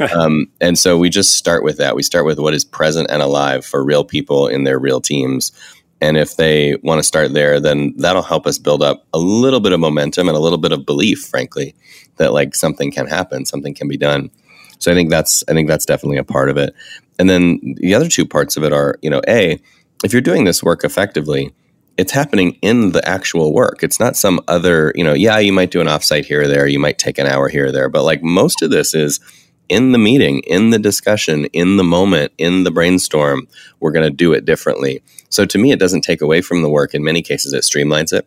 um, 0.16 0.46
and 0.60 0.78
so 0.78 0.98
we 0.98 1.10
just 1.10 1.36
start 1.36 1.62
with 1.62 1.76
that. 1.78 1.94
We 1.94 2.02
start 2.02 2.24
with 2.24 2.38
what 2.38 2.54
is 2.54 2.64
present 2.64 3.10
and 3.10 3.22
alive 3.22 3.64
for 3.64 3.84
real 3.84 4.04
people 4.04 4.46
in 4.46 4.64
their 4.64 4.78
real 4.78 5.00
teams. 5.00 5.52
And 6.00 6.16
if 6.16 6.36
they 6.36 6.76
want 6.82 6.98
to 6.98 7.04
start 7.04 7.32
there, 7.32 7.60
then 7.60 7.94
that'll 7.96 8.22
help 8.22 8.46
us 8.46 8.58
build 8.58 8.82
up 8.82 9.06
a 9.12 9.18
little 9.18 9.60
bit 9.60 9.72
of 9.72 9.80
momentum 9.80 10.28
and 10.28 10.36
a 10.36 10.40
little 10.40 10.58
bit 10.58 10.72
of 10.72 10.84
belief, 10.84 11.20
frankly, 11.20 11.74
that 12.16 12.32
like 12.32 12.54
something 12.54 12.90
can 12.90 13.06
happen, 13.06 13.44
something 13.44 13.74
can 13.74 13.88
be 13.88 13.96
done. 13.96 14.30
So 14.78 14.90
I 14.90 14.94
think 14.94 15.10
that's 15.10 15.44
I 15.48 15.52
think 15.52 15.68
that's 15.68 15.86
definitely 15.86 16.18
a 16.18 16.24
part 16.24 16.50
of 16.50 16.56
it. 16.56 16.74
And 17.18 17.30
then 17.30 17.76
the 17.76 17.94
other 17.94 18.08
two 18.08 18.26
parts 18.26 18.56
of 18.56 18.64
it 18.64 18.72
are, 18.72 18.98
you 19.00 19.10
know, 19.10 19.22
a 19.28 19.60
if 20.02 20.12
you're 20.12 20.20
doing 20.20 20.44
this 20.44 20.62
work 20.62 20.82
effectively, 20.82 21.54
it's 21.96 22.12
happening 22.12 22.58
in 22.62 22.92
the 22.92 23.06
actual 23.06 23.52
work. 23.52 23.82
It's 23.82 24.00
not 24.00 24.16
some 24.16 24.40
other, 24.48 24.92
you 24.94 25.04
know, 25.04 25.12
yeah, 25.12 25.38
you 25.38 25.52
might 25.52 25.70
do 25.70 25.80
an 25.80 25.86
offsite 25.86 26.24
here 26.24 26.42
or 26.42 26.48
there, 26.48 26.66
you 26.66 26.78
might 26.78 26.98
take 26.98 27.18
an 27.18 27.26
hour 27.26 27.48
here 27.48 27.66
or 27.66 27.72
there, 27.72 27.88
but 27.88 28.04
like 28.04 28.22
most 28.22 28.62
of 28.62 28.70
this 28.70 28.94
is 28.94 29.20
in 29.68 29.92
the 29.92 29.98
meeting, 29.98 30.40
in 30.40 30.70
the 30.70 30.78
discussion, 30.78 31.46
in 31.46 31.76
the 31.76 31.84
moment, 31.84 32.32
in 32.38 32.64
the 32.64 32.70
brainstorm, 32.70 33.46
we're 33.80 33.92
going 33.92 34.08
to 34.08 34.14
do 34.14 34.32
it 34.32 34.44
differently. 34.44 35.02
So 35.28 35.46
to 35.46 35.58
me, 35.58 35.72
it 35.72 35.78
doesn't 35.78 36.02
take 36.02 36.20
away 36.20 36.42
from 36.42 36.62
the 36.62 36.68
work. 36.68 36.94
In 36.94 37.04
many 37.04 37.22
cases, 37.22 37.52
it 37.52 37.62
streamlines 37.62 38.12
it 38.12 38.26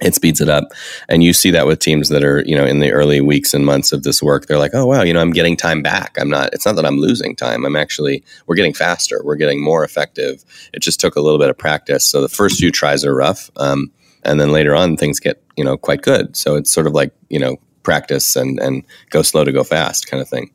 it 0.00 0.14
speeds 0.14 0.40
it 0.40 0.48
up. 0.48 0.72
And 1.08 1.22
you 1.22 1.32
see 1.32 1.50
that 1.50 1.66
with 1.66 1.78
teams 1.78 2.08
that 2.08 2.24
are 2.24 2.42
you 2.46 2.56
know 2.56 2.64
in 2.64 2.80
the 2.80 2.92
early 2.92 3.20
weeks 3.20 3.54
and 3.54 3.64
months 3.64 3.92
of 3.92 4.02
this 4.02 4.22
work 4.22 4.46
they're 4.46 4.58
like 4.58 4.74
oh 4.74 4.86
wow 4.86 5.02
you 5.02 5.12
know 5.12 5.20
i'm 5.20 5.32
getting 5.32 5.56
time 5.56 5.82
back. 5.82 6.16
I'm 6.18 6.30
not 6.30 6.52
it's 6.52 6.66
not 6.66 6.76
that 6.76 6.86
i'm 6.86 6.98
losing 6.98 7.36
time. 7.36 7.64
I'm 7.64 7.76
actually 7.76 8.24
we're 8.46 8.56
getting 8.56 8.74
faster. 8.74 9.20
We're 9.24 9.36
getting 9.36 9.62
more 9.62 9.84
effective. 9.84 10.44
It 10.72 10.80
just 10.82 11.00
took 11.00 11.16
a 11.16 11.20
little 11.20 11.38
bit 11.38 11.50
of 11.50 11.58
practice. 11.58 12.06
So 12.06 12.20
the 12.20 12.28
first 12.28 12.58
few 12.58 12.70
tries 12.70 13.04
are 13.04 13.14
rough 13.14 13.50
um, 13.56 13.90
and 14.24 14.40
then 14.40 14.52
later 14.52 14.74
on 14.74 14.96
things 14.96 15.20
get 15.20 15.42
you 15.56 15.64
know 15.64 15.76
quite 15.76 16.02
good. 16.02 16.36
So 16.36 16.56
it's 16.56 16.70
sort 16.70 16.86
of 16.86 16.92
like 16.92 17.12
you 17.28 17.38
know 17.38 17.56
practice 17.82 18.36
and 18.36 18.60
and 18.60 18.84
go 19.10 19.22
slow 19.22 19.44
to 19.44 19.52
go 19.52 19.64
fast 19.64 20.06
kind 20.06 20.20
of 20.20 20.28
thing. 20.28 20.50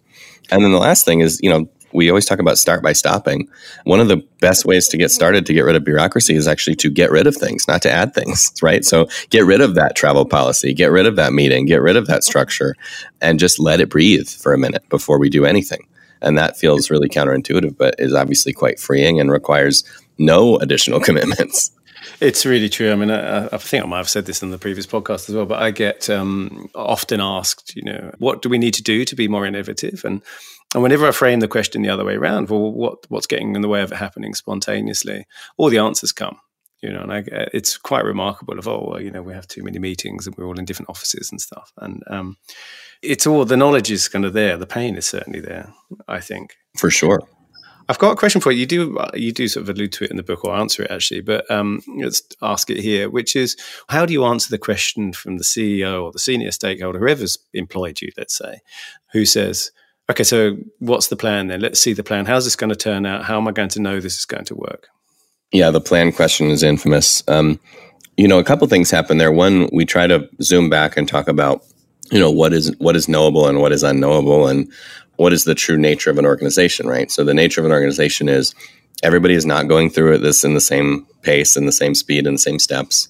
And 0.52 0.64
then 0.64 0.72
the 0.72 0.78
last 0.78 1.06
thing 1.06 1.22
is 1.22 1.40
you 1.42 1.50
know 1.50 1.68
we 1.96 2.10
always 2.10 2.26
talk 2.26 2.40
about 2.40 2.58
start 2.58 2.84
by 2.84 2.94
stopping. 2.94 3.48
One 3.86 4.00
of 4.00 4.08
the 4.08 4.18
best 4.42 4.66
ways 4.66 4.88
to 4.90 4.98
get 4.98 5.12
started 5.12 5.46
to 5.46 5.54
get 5.54 5.64
rid 5.64 5.76
of 5.76 5.84
bureaucracy 5.84 6.36
is 6.36 6.48
actually 6.48 6.76
to 6.78 6.90
get 6.90 7.10
rid 7.10 7.26
of 7.26 7.36
things, 7.36 7.68
not 7.68 7.82
to 7.84 7.92
add 7.92 8.14
things, 8.14 8.52
right? 8.62 8.84
So 8.84 9.08
get 9.30 9.46
rid 9.46 9.62
of 9.62 9.76
that 9.76 9.96
travel 9.96 10.26
policy, 10.26 10.74
get 10.74 10.92
rid 10.92 11.06
of 11.06 11.16
that 11.16 11.34
meeting, 11.34 11.66
get 11.66 11.82
rid 11.82 11.96
of 11.96 12.08
that 12.08 12.24
structure, 12.24 12.76
and 13.22 13.40
just 13.40 13.60
let 13.60 13.80
it 13.80 13.90
breathe 13.90 14.28
for 14.28 14.54
a 14.54 14.58
minute 14.58 14.88
before 14.90 15.18
we 15.18 15.30
do 15.30 15.46
anything. 15.46 15.88
And 16.22 16.38
that 16.38 16.58
feels 16.58 16.90
really 16.90 17.10
counterintuitive, 17.10 17.78
but 17.78 17.96
is 17.98 18.14
obviously 18.14 18.54
quite 18.54 18.80
freeing 18.80 19.20
and 19.20 19.32
requires 19.32 19.84
no 20.18 20.58
additional 20.58 21.00
commitments. 21.08 21.72
It's 22.22 22.46
really 22.46 22.70
true. 22.70 22.92
I 22.92 22.96
mean, 22.96 23.12
I, 23.12 23.48
I, 23.48 23.58
think 23.58 23.84
I 23.84 23.88
might 23.88 23.98
have 23.98 24.10
said 24.10 24.26
this 24.26 24.42
in 24.42 24.52
the 24.52 24.58
previous 24.58 24.86
podcast 24.86 25.30
as 25.30 25.36
well, 25.36 25.46
but 25.46 25.62
I 25.62 25.72
get 25.72 26.10
um, 26.10 26.70
often 26.76 27.20
asked, 27.20 27.76
you 27.76 27.84
know, 27.84 28.12
what 28.20 28.42
do 28.42 28.50
we 28.50 28.58
need 28.58 28.74
to 28.76 28.84
do 28.84 29.06
to 29.06 29.16
be 29.16 29.28
more 29.28 29.46
innovative? 29.46 30.06
And 30.06 30.22
and 30.76 30.84
whenever 30.84 31.08
I 31.08 31.12
frame 31.12 31.40
the 31.40 31.48
question 31.48 31.84
the 31.84 31.90
other 31.90 32.04
way 32.04 32.16
around, 32.16 32.50
well, 32.50 32.70
what 32.74 33.10
what's 33.10 33.28
getting 33.28 33.56
in 33.56 33.62
the 33.62 33.70
way 33.70 33.82
of 33.82 33.94
it 33.94 33.96
happening 33.96 34.34
spontaneously? 34.34 35.26
All 35.56 35.70
the 35.70 35.78
answers 35.78 36.12
come. 36.12 36.38
You 36.82 36.92
know, 36.92 37.00
and 37.00 37.14
I, 37.14 37.24
it's 37.54 37.78
quite 37.78 38.04
remarkable. 38.04 38.60
Of 38.60 38.68
oh, 38.68 38.90
well, 38.90 39.02
you 39.02 39.10
know, 39.10 39.22
we 39.22 39.34
have 39.34 39.48
too 39.48 39.64
many 39.64 39.80
meetings 39.80 40.28
and 40.28 40.36
we're 40.36 40.46
all 40.46 40.60
in 40.60 40.66
different 40.66 40.90
offices 40.90 41.32
and 41.32 41.40
stuff. 41.40 41.72
And 41.78 42.04
um, 42.08 42.36
it's 43.02 43.26
all 43.26 43.46
the 43.46 43.56
knowledge 43.56 43.90
is 43.90 44.10
kind 44.10 44.26
of 44.26 44.34
there. 44.34 44.58
The 44.58 44.68
pain 44.68 44.98
is 44.98 45.06
certainly 45.06 45.40
there. 45.40 45.74
I 46.10 46.20
think 46.20 46.58
for 46.78 46.92
sure. 46.92 47.22
I've 47.88 48.00
got 48.00 48.12
a 48.12 48.18
question 48.18 48.42
for 48.42 48.52
you. 48.52 48.60
You 48.60 48.66
do 48.66 49.00
you 49.14 49.32
do 49.32 49.48
sort 49.48 49.62
of 49.62 49.70
allude 49.74 49.94
to 49.94 50.04
it 50.04 50.12
in 50.12 50.18
the 50.18 50.24
book 50.24 50.44
or 50.44 50.58
answer 50.58 50.84
it 50.84 50.92
actually, 50.92 51.22
but 51.22 51.50
um, 51.50 51.84
let's 51.96 52.22
ask 52.42 52.70
it 52.70 52.82
here, 52.82 53.10
which 53.10 53.38
is 53.38 53.56
how 53.88 54.06
do 54.06 54.12
you 54.12 54.26
answer 54.26 54.50
the 54.50 54.58
question 54.58 55.14
from 55.14 55.38
the 55.38 55.46
CEO 55.46 56.04
or 56.04 56.12
the 56.12 56.20
senior 56.20 56.52
stakeholder, 56.52 57.00
whoever's 57.00 57.38
employed 57.54 58.02
you, 58.02 58.12
let's 58.18 58.36
say, 58.36 58.60
who 59.14 59.24
says, 59.24 59.72
okay, 60.10 60.24
so 60.24 60.58
what's 60.80 61.08
the 61.08 61.16
plan 61.16 61.48
then? 61.48 61.62
Let's 61.62 61.80
see 61.80 61.94
the 61.94 62.04
plan. 62.04 62.26
How's 62.26 62.46
this 62.46 62.56
going 62.56 62.70
to 62.70 62.76
turn 62.76 63.06
out? 63.06 63.26
How 63.26 63.38
am 63.38 63.48
I 63.48 63.52
going 63.52 63.70
to 63.70 63.82
know 63.82 64.00
this 64.00 64.18
is 64.18 64.26
going 64.26 64.46
to 64.46 64.56
work? 64.56 64.88
Yeah, 65.52 65.72
the 65.72 65.82
plan 65.82 66.12
question 66.12 66.50
is 66.50 66.64
infamous. 66.64 67.24
Um, 67.28 67.60
you 68.18 68.28
know, 68.28 68.40
a 68.40 68.44
couple 68.44 68.68
things 68.68 68.92
happen 68.92 69.18
there. 69.18 69.32
One, 69.32 69.70
we 69.72 69.86
try 69.86 70.08
to 70.08 70.28
zoom 70.42 70.70
back 70.70 70.98
and 70.98 71.08
talk 71.08 71.28
about, 71.28 71.64
you 72.12 72.20
know, 72.20 72.32
what 72.32 72.54
is 72.54 72.76
what 72.78 72.96
is 72.96 73.08
knowable 73.08 73.48
and 73.48 73.62
what 73.62 73.72
is 73.72 73.84
unknowable, 73.84 74.48
and 74.48 74.72
what 75.18 75.34
is 75.34 75.44
the 75.44 75.56
true 75.56 75.78
nature 75.78 76.10
of 76.10 76.18
an 76.18 76.26
organization, 76.26 76.88
right? 76.88 77.12
So 77.12 77.24
the 77.24 77.34
nature 77.34 77.62
of 77.62 77.66
an 77.66 77.72
organization 77.72 78.30
is 78.30 78.54
everybody 79.04 79.34
is 79.34 79.46
not 79.46 79.68
going 79.68 79.90
through 79.90 80.18
this 80.20 80.44
in 80.44 80.54
the 80.54 80.62
same 80.62 81.06
pace 81.22 81.58
in 81.58 81.66
the 81.66 81.72
same 81.72 81.96
speed 81.96 82.28
in 82.28 82.36
the 82.36 82.40
same 82.40 82.60
steps. 82.60 83.10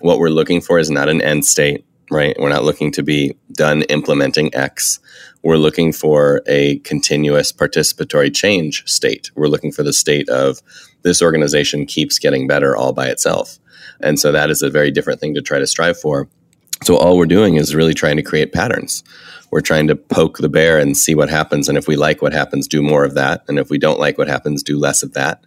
What 0.00 0.18
we're 0.18 0.30
looking 0.30 0.60
for 0.60 0.78
is 0.78 0.90
not 0.90 1.08
an 1.08 1.20
end 1.20 1.44
state, 1.44 1.84
right? 2.12 2.36
We're 2.38 2.48
not 2.48 2.64
looking 2.64 2.92
to 2.92 3.02
be 3.02 3.34
done 3.52 3.82
implementing 3.82 4.54
X 4.54 5.00
we're 5.42 5.56
looking 5.56 5.92
for 5.92 6.42
a 6.46 6.78
continuous 6.80 7.52
participatory 7.52 8.34
change 8.34 8.84
state. 8.86 9.30
We're 9.34 9.48
looking 9.48 9.72
for 9.72 9.82
the 9.82 9.92
state 9.92 10.28
of 10.28 10.62
this 11.02 11.20
organization 11.20 11.84
keeps 11.84 12.18
getting 12.18 12.46
better 12.46 12.76
all 12.76 12.92
by 12.92 13.08
itself. 13.08 13.58
And 14.00 14.18
so 14.20 14.30
that 14.32 14.50
is 14.50 14.62
a 14.62 14.70
very 14.70 14.90
different 14.90 15.20
thing 15.20 15.34
to 15.34 15.42
try 15.42 15.58
to 15.58 15.66
strive 15.66 15.98
for. 15.98 16.28
So 16.84 16.96
all 16.96 17.16
we're 17.16 17.26
doing 17.26 17.56
is 17.56 17.74
really 17.74 17.94
trying 17.94 18.16
to 18.16 18.22
create 18.22 18.52
patterns. 18.52 19.02
We're 19.50 19.60
trying 19.60 19.88
to 19.88 19.96
poke 19.96 20.38
the 20.38 20.48
bear 20.48 20.78
and 20.78 20.96
see 20.96 21.14
what 21.14 21.28
happens. 21.28 21.68
And 21.68 21.76
if 21.76 21.86
we 21.86 21.96
like 21.96 22.22
what 22.22 22.32
happens, 22.32 22.66
do 22.68 22.82
more 22.82 23.04
of 23.04 23.14
that. 23.14 23.44
And 23.48 23.58
if 23.58 23.68
we 23.68 23.78
don't 23.78 24.00
like 24.00 24.18
what 24.18 24.28
happens, 24.28 24.62
do 24.62 24.78
less 24.78 25.02
of 25.02 25.12
that. 25.14 25.44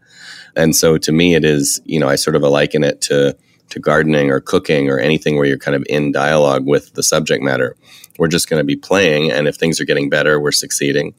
And 0.55 0.75
so 0.75 0.97
to 0.97 1.11
me, 1.11 1.35
it 1.35 1.43
is, 1.43 1.81
you 1.85 1.99
know, 1.99 2.07
I 2.07 2.15
sort 2.15 2.35
of 2.35 2.43
liken 2.43 2.83
it 2.83 3.01
to 3.01 3.35
to 3.69 3.79
gardening 3.79 4.29
or 4.29 4.39
cooking 4.39 4.89
or 4.89 4.99
anything 4.99 5.35
where 5.35 5.45
you're 5.45 5.57
kind 5.57 5.75
of 5.75 5.85
in 5.89 6.11
dialogue 6.11 6.65
with 6.65 6.93
the 6.93 7.03
subject 7.03 7.43
matter. 7.43 7.75
We're 8.17 8.27
just 8.27 8.49
going 8.49 8.59
to 8.59 8.65
be 8.65 8.75
playing, 8.75 9.31
and 9.31 9.47
if 9.47 9.55
things 9.55 9.79
are 9.81 9.85
getting 9.85 10.09
better, 10.09 10.39
we're 10.39 10.51
succeeding, 10.51 11.13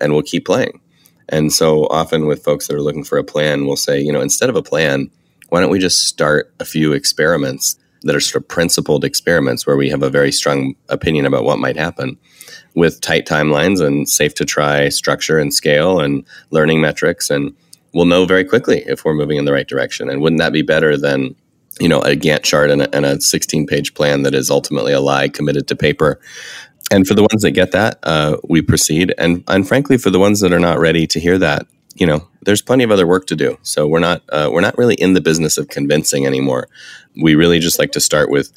and 0.00 0.12
we'll 0.12 0.22
keep 0.22 0.44
playing. 0.44 0.80
And 1.28 1.52
so 1.52 1.86
often 1.86 2.26
with 2.26 2.44
folks 2.44 2.66
that 2.66 2.76
are 2.76 2.82
looking 2.82 3.04
for 3.04 3.16
a 3.16 3.24
plan, 3.24 3.66
we'll 3.66 3.76
say, 3.76 4.00
you 4.00 4.12
know, 4.12 4.20
instead 4.20 4.50
of 4.50 4.56
a 4.56 4.62
plan, 4.62 5.10
why 5.48 5.60
don't 5.60 5.70
we 5.70 5.78
just 5.78 6.06
start 6.06 6.52
a 6.60 6.64
few 6.64 6.92
experiments 6.92 7.78
that 8.02 8.16
are 8.16 8.20
sort 8.20 8.42
of 8.42 8.48
principled 8.48 9.04
experiments 9.04 9.66
where 9.66 9.76
we 9.76 9.88
have 9.88 10.02
a 10.02 10.10
very 10.10 10.32
strong 10.32 10.74
opinion 10.88 11.24
about 11.24 11.44
what 11.44 11.58
might 11.58 11.76
happen 11.76 12.18
with 12.74 13.00
tight 13.00 13.26
timelines 13.26 13.84
and 13.84 14.08
safe 14.08 14.34
to 14.34 14.44
try 14.44 14.88
structure 14.88 15.38
and 15.38 15.54
scale 15.54 16.00
and 16.00 16.24
learning 16.50 16.80
metrics 16.80 17.30
and 17.30 17.54
we'll 17.94 18.06
know 18.06 18.24
very 18.24 18.44
quickly 18.44 18.82
if 18.86 19.04
we're 19.04 19.14
moving 19.14 19.36
in 19.36 19.44
the 19.44 19.52
right 19.52 19.68
direction 19.68 20.08
and 20.08 20.20
wouldn't 20.20 20.40
that 20.40 20.52
be 20.52 20.62
better 20.62 20.96
than 20.96 21.34
you 21.80 21.88
know, 21.88 22.00
a 22.00 22.16
Gantt 22.16 22.42
chart 22.42 22.70
and 22.70 22.82
a, 22.82 22.94
and 22.94 23.04
a 23.04 23.20
16 23.20 23.66
page 23.66 23.94
plan 23.94 24.22
that 24.22 24.34
is 24.34 24.50
ultimately 24.50 24.92
a 24.92 25.00
lie 25.00 25.28
committed 25.28 25.66
to 25.68 25.76
paper. 25.76 26.20
And 26.90 27.06
for 27.06 27.14
the 27.14 27.22
ones 27.22 27.42
that 27.42 27.52
get 27.52 27.72
that, 27.72 27.98
uh, 28.02 28.36
we 28.48 28.60
proceed. 28.60 29.14
And, 29.16 29.42
and 29.48 29.66
frankly, 29.66 29.96
for 29.96 30.10
the 30.10 30.18
ones 30.18 30.40
that 30.40 30.52
are 30.52 30.60
not 30.60 30.78
ready 30.78 31.06
to 31.06 31.18
hear 31.18 31.38
that, 31.38 31.66
you 31.94 32.06
know, 32.06 32.28
there's 32.42 32.62
plenty 32.62 32.84
of 32.84 32.90
other 32.90 33.06
work 33.06 33.26
to 33.26 33.36
do. 33.36 33.58
So 33.62 33.86
we're 33.86 33.98
not 33.98 34.22
uh, 34.30 34.48
we're 34.52 34.62
not 34.62 34.78
really 34.78 34.94
in 34.94 35.12
the 35.12 35.20
business 35.20 35.58
of 35.58 35.68
convincing 35.68 36.26
anymore. 36.26 36.68
We 37.20 37.34
really 37.34 37.58
just 37.58 37.78
like 37.78 37.92
to 37.92 38.00
start 38.00 38.30
with 38.30 38.50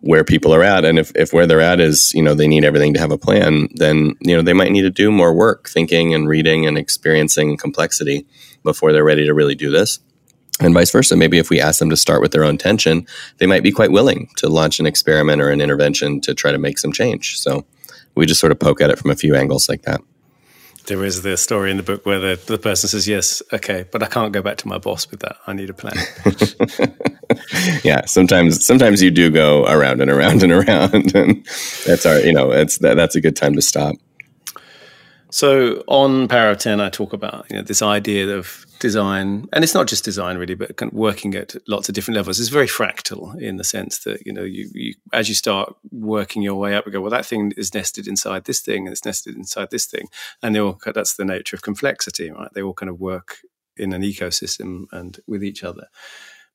where 0.00 0.24
people 0.24 0.54
are 0.54 0.62
at. 0.62 0.84
And 0.84 0.98
if, 0.98 1.12
if 1.14 1.32
where 1.32 1.46
they're 1.46 1.60
at 1.60 1.78
is, 1.78 2.12
you 2.14 2.22
know, 2.22 2.34
they 2.34 2.48
need 2.48 2.64
everything 2.64 2.94
to 2.94 3.00
have 3.00 3.12
a 3.12 3.18
plan, 3.18 3.68
then, 3.74 4.14
you 4.20 4.34
know, 4.34 4.42
they 4.42 4.54
might 4.54 4.72
need 4.72 4.82
to 4.82 4.90
do 4.90 5.10
more 5.10 5.34
work 5.34 5.68
thinking 5.68 6.14
and 6.14 6.28
reading 6.28 6.66
and 6.66 6.78
experiencing 6.78 7.56
complexity 7.58 8.26
before 8.64 8.92
they're 8.92 9.04
ready 9.04 9.26
to 9.26 9.34
really 9.34 9.54
do 9.54 9.70
this. 9.70 9.98
And 10.60 10.74
vice 10.74 10.90
versa. 10.90 11.16
Maybe 11.16 11.38
if 11.38 11.50
we 11.50 11.60
ask 11.60 11.78
them 11.78 11.90
to 11.90 11.96
start 11.96 12.20
with 12.20 12.32
their 12.32 12.44
own 12.44 12.58
tension, 12.58 13.06
they 13.38 13.46
might 13.46 13.62
be 13.62 13.72
quite 13.72 13.92
willing 13.92 14.28
to 14.36 14.48
launch 14.48 14.78
an 14.78 14.86
experiment 14.86 15.40
or 15.40 15.50
an 15.50 15.60
intervention 15.60 16.20
to 16.22 16.34
try 16.34 16.52
to 16.52 16.58
make 16.58 16.78
some 16.78 16.92
change. 16.92 17.38
So 17.38 17.64
we 18.14 18.26
just 18.26 18.40
sort 18.40 18.52
of 18.52 18.58
poke 18.58 18.80
at 18.80 18.90
it 18.90 18.98
from 18.98 19.10
a 19.10 19.16
few 19.16 19.34
angles 19.34 19.68
like 19.68 19.82
that 19.82 20.00
there 20.90 21.04
is 21.04 21.22
the 21.22 21.36
story 21.36 21.70
in 21.70 21.76
the 21.76 21.82
book 21.84 22.04
where 22.04 22.18
the, 22.18 22.40
the 22.46 22.58
person 22.58 22.88
says, 22.88 23.06
Yes, 23.06 23.42
okay, 23.52 23.86
but 23.90 24.02
I 24.02 24.06
can't 24.06 24.32
go 24.32 24.42
back 24.42 24.56
to 24.58 24.68
my 24.68 24.78
boss 24.78 25.08
with 25.10 25.20
that. 25.20 25.36
I 25.46 25.52
need 25.52 25.70
a 25.70 25.72
plan. 25.72 25.94
yeah, 27.84 28.04
sometimes 28.06 28.66
sometimes 28.66 29.00
you 29.00 29.10
do 29.12 29.30
go 29.30 29.64
around 29.66 30.00
and 30.00 30.10
around 30.10 30.42
and 30.42 30.52
around. 30.52 31.14
And 31.20 31.46
that's 31.86 32.06
our 32.06 32.18
you 32.20 32.32
know, 32.32 32.50
it's 32.50 32.78
that, 32.78 32.96
that's 32.96 33.14
a 33.14 33.20
good 33.20 33.36
time 33.36 33.54
to 33.54 33.62
stop. 33.62 33.96
So 35.30 35.84
on 35.86 36.26
Power 36.26 36.50
of 36.50 36.58
10, 36.58 36.80
I 36.80 36.88
talk 36.88 37.12
about 37.12 37.46
you 37.50 37.56
know, 37.56 37.62
this 37.62 37.82
idea 37.82 38.36
of 38.36 38.66
design, 38.80 39.46
and 39.52 39.62
it's 39.62 39.74
not 39.74 39.86
just 39.86 40.04
design 40.04 40.36
really, 40.36 40.54
but 40.54 40.76
kind 40.76 40.92
of 40.92 40.98
working 40.98 41.34
at 41.34 41.54
lots 41.68 41.88
of 41.88 41.94
different 41.94 42.16
levels. 42.16 42.40
It's 42.40 42.48
very 42.48 42.66
fractal 42.66 43.40
in 43.40 43.56
the 43.56 43.64
sense 43.64 44.00
that 44.00 44.26
you 44.26 44.32
know, 44.32 44.42
you, 44.42 44.68
you 44.74 44.94
as 45.12 45.28
you 45.28 45.34
start 45.34 45.74
working 45.92 46.42
your 46.42 46.56
way 46.56 46.74
up, 46.74 46.86
you 46.86 46.92
go, 46.92 47.00
well, 47.00 47.10
that 47.10 47.26
thing 47.26 47.52
is 47.56 47.74
nested 47.74 48.08
inside 48.08 48.44
this 48.44 48.60
thing, 48.60 48.86
and 48.86 48.92
it's 48.92 49.04
nested 49.04 49.36
inside 49.36 49.70
this 49.70 49.86
thing, 49.86 50.08
and 50.42 50.54
they 50.54 50.60
all 50.60 50.80
that's 50.94 51.14
the 51.14 51.24
nature 51.24 51.56
of 51.56 51.62
complexity, 51.62 52.30
right? 52.30 52.50
They 52.54 52.62
all 52.62 52.74
kind 52.74 52.90
of 52.90 52.98
work 53.00 53.38
in 53.76 53.92
an 53.92 54.02
ecosystem 54.02 54.84
and 54.92 55.20
with 55.26 55.44
each 55.44 55.62
other. 55.62 55.86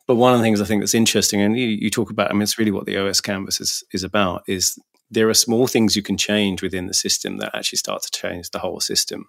But 0.08 0.16
one 0.16 0.34
of 0.34 0.40
the 0.40 0.44
things 0.44 0.62
I 0.62 0.66
think 0.66 0.82
that's 0.82 0.94
interesting, 0.94 1.42
and 1.42 1.58
you, 1.58 1.68
you 1.68 1.90
talk 1.90 2.12
about, 2.12 2.30
I 2.30 2.34
mean, 2.34 2.44
it's 2.44 2.60
really 2.60 2.72
what 2.72 2.86
the 2.86 2.98
OS 2.98 3.22
canvas 3.22 3.60
is, 3.60 3.84
is 3.92 4.04
about, 4.04 4.44
is 4.48 4.78
there 5.12 5.30
are 5.30 5.36
small 5.36 5.68
things 5.68 5.96
you 5.96 6.02
can 6.02 6.18
change 6.18 6.62
within 6.62 6.88
the 6.88 6.94
system 6.94 7.38
that 7.38 7.56
actually 7.56 7.78
start 7.78 8.02
to 8.02 8.12
change 8.12 8.50
the 8.50 8.60
whole 8.60 8.80
system. 8.80 9.26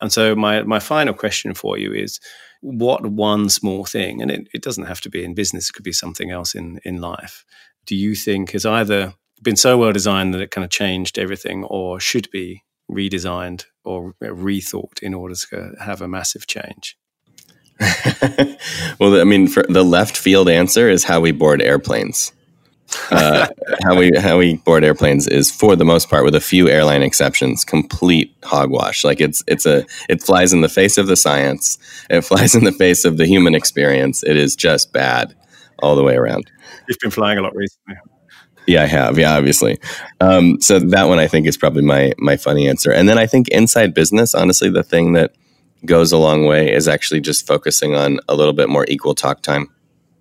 And 0.00 0.12
so 0.12 0.34
my 0.34 0.62
my 0.62 0.78
final 0.78 1.14
question 1.14 1.54
for 1.54 1.76
you 1.76 1.92
is 1.92 2.20
what 2.60 3.06
one 3.06 3.48
small 3.48 3.84
thing, 3.84 4.22
and 4.22 4.30
it, 4.30 4.48
it 4.52 4.62
doesn't 4.62 4.86
have 4.86 5.00
to 5.02 5.10
be 5.10 5.24
in 5.24 5.34
business, 5.34 5.68
it 5.68 5.72
could 5.72 5.84
be 5.84 5.92
something 5.92 6.30
else 6.30 6.54
in, 6.54 6.80
in 6.84 7.00
life, 7.00 7.44
do 7.86 7.96
you 7.96 8.14
think 8.14 8.52
has 8.52 8.66
either 8.66 9.14
been 9.42 9.56
so 9.56 9.78
well 9.78 9.92
designed 9.92 10.34
that 10.34 10.40
it 10.40 10.50
kind 10.50 10.64
of 10.64 10.70
changed 10.70 11.18
everything 11.18 11.64
or 11.64 12.00
should 12.00 12.30
be 12.30 12.64
redesigned 12.90 13.64
or 13.84 14.14
rethought 14.20 15.00
in 15.02 15.14
order 15.14 15.34
to 15.34 15.72
have 15.80 16.02
a 16.02 16.08
massive 16.08 16.46
change? 16.46 16.96
well, 18.98 19.20
I 19.20 19.24
mean, 19.24 19.46
the 19.68 19.84
left 19.84 20.16
field 20.16 20.48
answer 20.48 20.88
is 20.90 21.04
how 21.04 21.20
we 21.20 21.30
board 21.30 21.62
airplanes 21.62 22.32
uh, 23.10 23.48
how 23.84 23.96
we 23.96 24.10
how 24.16 24.38
we 24.38 24.56
board 24.56 24.84
airplanes 24.84 25.26
is 25.26 25.50
for 25.50 25.76
the 25.76 25.84
most 25.84 26.08
part, 26.08 26.24
with 26.24 26.34
a 26.34 26.40
few 26.40 26.68
airline 26.68 27.02
exceptions, 27.02 27.64
complete 27.64 28.34
hogwash. 28.42 29.04
Like 29.04 29.20
it's 29.20 29.42
it's 29.46 29.66
a 29.66 29.84
it 30.08 30.22
flies 30.22 30.52
in 30.52 30.60
the 30.60 30.68
face 30.68 30.98
of 30.98 31.06
the 31.06 31.16
science. 31.16 31.78
It 32.10 32.20
flies 32.22 32.54
in 32.54 32.64
the 32.64 32.72
face 32.72 33.04
of 33.04 33.16
the 33.16 33.26
human 33.26 33.54
experience. 33.54 34.22
It 34.22 34.36
is 34.36 34.56
just 34.56 34.92
bad 34.92 35.34
all 35.80 35.96
the 35.96 36.02
way 36.02 36.16
around. 36.16 36.50
You've 36.88 36.98
been 36.98 37.10
flying 37.10 37.38
a 37.38 37.42
lot 37.42 37.54
recently. 37.54 37.96
Yeah, 38.66 38.82
I 38.82 38.86
have. 38.86 39.18
Yeah, 39.18 39.34
obviously. 39.34 39.78
Um, 40.20 40.60
so 40.60 40.78
that 40.78 41.08
one 41.08 41.18
I 41.18 41.26
think 41.26 41.46
is 41.46 41.56
probably 41.56 41.82
my 41.82 42.12
my 42.18 42.36
funny 42.36 42.68
answer. 42.68 42.92
And 42.92 43.08
then 43.08 43.18
I 43.18 43.26
think 43.26 43.48
inside 43.48 43.94
business, 43.94 44.34
honestly, 44.34 44.68
the 44.70 44.82
thing 44.82 45.12
that 45.12 45.32
goes 45.86 46.12
a 46.12 46.18
long 46.18 46.44
way 46.44 46.72
is 46.72 46.88
actually 46.88 47.20
just 47.20 47.46
focusing 47.46 47.94
on 47.94 48.18
a 48.28 48.34
little 48.34 48.52
bit 48.52 48.68
more 48.68 48.84
equal 48.88 49.14
talk 49.14 49.42
time 49.42 49.68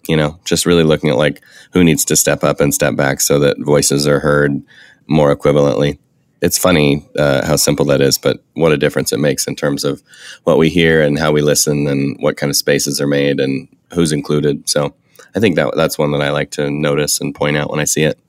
you 0.08 0.15
know, 0.15 0.39
just 0.46 0.65
really 0.65 0.84
looking 0.84 1.10
at 1.10 1.17
like 1.17 1.41
who 1.74 1.84
needs 1.84 2.06
to 2.06 2.15
step 2.15 2.43
up 2.43 2.60
and 2.60 2.74
step 2.74 2.96
back 2.96 3.22
so 3.22 3.39
that 3.39 3.58
voices 3.60 4.08
are 4.08 4.20
heard 4.20 4.62
more 5.08 5.36
equivalently. 5.36 5.98
It's 6.41 6.58
funny 6.58 7.06
uh, 7.17 7.46
how 7.46 7.56
simple 7.56 7.86
that 7.86 8.02
is, 8.02 8.17
but 8.17 8.43
what 8.54 8.72
a 8.72 8.78
difference 8.78 9.12
it 9.12 9.20
makes 9.20 9.48
in 9.48 9.56
terms 9.56 9.84
of 9.84 10.04
what 10.43 10.58
we 10.58 10.70
hear 10.70 11.02
and 11.02 11.17
how 11.17 11.32
we 11.32 11.41
listen 11.41 11.88
and 11.88 12.15
what 12.20 12.38
kind 12.38 12.50
of 12.50 12.56
spaces 12.56 13.02
are 13.02 13.08
made 13.08 13.39
and 13.39 13.67
who's 13.93 14.12
included. 14.12 14.70
So 14.70 14.93
I 15.36 15.39
think 15.39 15.56
that 15.56 15.74
that's 15.76 15.98
one 15.98 16.12
that 16.12 16.22
I 16.22 16.30
like 16.30 16.52
to 16.52 16.70
notice 16.70 17.20
and 17.20 17.34
point 17.34 17.58
out 17.58 17.72
when 17.72 17.80
I 17.80 17.86
see 17.86 18.04
it. 18.04 18.20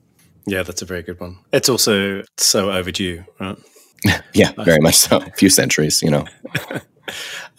Yeah, 0.47 0.63
that's 0.63 0.81
a 0.81 0.85
very 0.85 1.03
good 1.03 1.19
one. 1.19 1.37
It's 1.53 1.69
also 1.69 2.23
so 2.37 2.71
overdue, 2.71 3.23
right? 3.39 3.57
yeah, 4.33 4.51
very 4.63 4.79
much 4.79 4.95
so. 4.95 5.17
A 5.17 5.31
few 5.31 5.49
centuries, 5.49 6.01
you 6.01 6.09
know. 6.09 6.25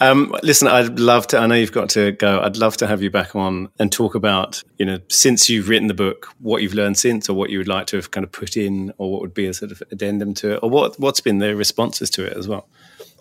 Um, 0.01 0.35
listen, 0.43 0.69
I'd 0.69 0.99
love 0.99 1.27
to. 1.29 1.39
I 1.39 1.47
know 1.47 1.55
you've 1.55 1.73
got 1.73 1.91
to 1.91 2.13
go. 2.13 2.41
I'd 2.41 2.57
love 2.57 2.77
to 2.79 2.87
have 2.87 3.03
you 3.03 3.11
back 3.11 3.37
on 3.37 3.69
and 3.79 3.93
talk 3.93 4.15
about, 4.15 4.63
you 4.79 4.87
know, 4.87 4.99
since 5.09 5.49
you've 5.49 5.69
written 5.69 5.89
the 5.89 5.95
book, 5.95 6.29
what 6.39 6.63
you've 6.63 6.75
learned 6.75 6.99
since, 6.99 7.29
or 7.29 7.35
what 7.35 7.51
you 7.51 7.59
would 7.59 7.69
like 7.69 7.87
to 7.89 7.97
have 7.97 8.11
kind 8.11 8.25
of 8.25 8.33
put 8.33 8.57
in, 8.57 8.93
or 8.99 9.11
what 9.11 9.21
would 9.21 9.35
be 9.35 9.47
a 9.47 9.55
sort 9.55 9.73
of 9.73 9.83
addendum 9.91 10.35
to 10.35 10.55
it, 10.55 10.61
or 10.63 10.71
what 10.71 10.99
what's 10.99 11.21
been 11.21 11.39
the 11.39 11.55
responses 11.57 12.11
to 12.11 12.25
it 12.25 12.37
as 12.37 12.49
well. 12.49 12.69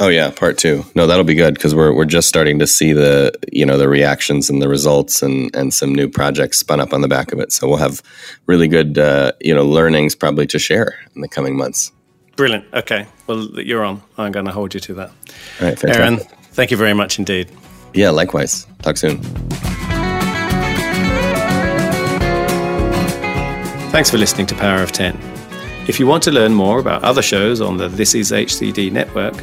Oh 0.02 0.08
yeah, 0.08 0.32
part 0.32 0.58
two. 0.58 0.86
No, 0.96 1.08
that'll 1.08 1.26
be 1.26 1.36
good 1.36 1.56
because 1.56 1.76
we're 1.76 1.94
we're 1.94 2.06
just 2.06 2.30
starting 2.30 2.58
to 2.60 2.68
see 2.68 2.94
the 2.94 3.34
you 3.52 3.66
know 3.66 3.78
the 3.78 3.90
reactions 3.90 4.50
and 4.50 4.62
the 4.62 4.70
results 4.70 5.22
and 5.22 5.54
and 5.54 5.74
some 5.74 5.94
new 5.94 6.08
projects 6.08 6.60
spun 6.60 6.80
up 6.80 6.94
on 6.94 7.02
the 7.02 7.10
back 7.10 7.34
of 7.34 7.40
it. 7.40 7.52
So 7.52 7.68
we'll 7.68 7.78
have 7.78 8.02
really 8.46 8.70
good 8.70 8.98
uh, 8.98 9.34
you 9.42 9.54
know 9.54 9.66
learnings 9.66 10.16
probably 10.16 10.48
to 10.48 10.60
share 10.60 10.98
in 11.16 11.22
the 11.22 11.28
coming 11.28 11.58
months. 11.58 11.92
Brilliant. 12.40 12.74
Okay. 12.74 13.06
Well, 13.28 13.50
you're 13.60 13.84
on. 13.84 14.02
I'm 14.18 14.32
going 14.32 14.46
to 14.46 14.54
hold 14.54 14.74
you 14.74 14.80
to 14.80 14.94
that. 14.94 15.10
All 15.10 15.68
right. 15.68 15.78
Fantastic. 15.78 15.90
Aaron, 15.98 16.18
thank 16.54 16.72
you 16.72 16.78
very 16.78 16.94
much 16.94 17.20
indeed. 17.20 17.52
Yeah, 17.94 18.12
likewise. 18.12 18.66
Talk 18.82 18.96
soon. 18.96 19.18
Thanks 23.92 24.10
for 24.10 24.18
listening 24.18 24.48
to 24.48 24.56
Power 24.56 24.82
of 24.82 24.94
10. 24.94 25.20
If 25.90 26.00
you 26.00 26.08
want 26.08 26.24
to 26.24 26.32
learn 26.32 26.54
more 26.54 26.80
about 26.80 27.04
other 27.04 27.22
shows 27.22 27.60
on 27.60 27.76
the 27.76 27.90
This 27.90 28.16
Is 28.16 28.32
HCD 28.32 28.90
network, 28.90 29.36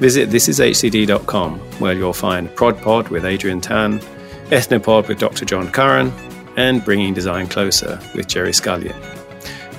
visit 0.00 0.30
thisishcd.com, 0.30 1.58
where 1.80 1.92
you'll 1.92 2.14
find 2.14 2.48
ProdPod 2.48 3.10
with 3.10 3.26
Adrienne 3.26 3.60
Tan, 3.60 3.98
Ethnopod 4.48 5.06
with 5.06 5.18
Dr. 5.18 5.44
John 5.44 5.70
Curran, 5.70 6.10
and 6.56 6.82
Bringing 6.82 7.12
Design 7.12 7.46
Closer 7.46 8.00
with 8.14 8.26
Gerry 8.26 8.52
Scullion. 8.54 8.96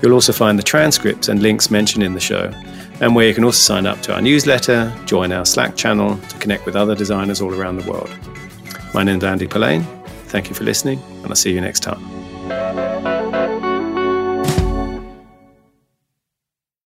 You'll 0.01 0.13
also 0.13 0.31
find 0.31 0.57
the 0.57 0.63
transcripts 0.63 1.27
and 1.27 1.41
links 1.41 1.69
mentioned 1.69 2.03
in 2.03 2.13
the 2.13 2.19
show, 2.19 2.51
and 3.01 3.15
where 3.15 3.27
you 3.27 3.33
can 3.33 3.43
also 3.43 3.59
sign 3.59 3.85
up 3.85 4.01
to 4.03 4.13
our 4.13 4.21
newsletter, 4.21 4.93
join 5.05 5.31
our 5.31 5.45
Slack 5.45 5.75
channel 5.75 6.17
to 6.17 6.37
connect 6.37 6.65
with 6.65 6.75
other 6.75 6.95
designers 6.95 7.41
all 7.41 7.53
around 7.53 7.77
the 7.77 7.89
world. 7.89 8.09
My 8.93 9.03
name 9.03 9.17
is 9.17 9.23
Andy 9.23 9.47
Polaine. 9.47 9.83
Thank 10.27 10.49
you 10.49 10.55
for 10.55 10.63
listening, 10.63 11.01
and 11.23 11.27
I'll 11.27 11.35
see 11.35 11.53
you 11.53 11.61
next 11.61 11.81
time. 11.81 12.28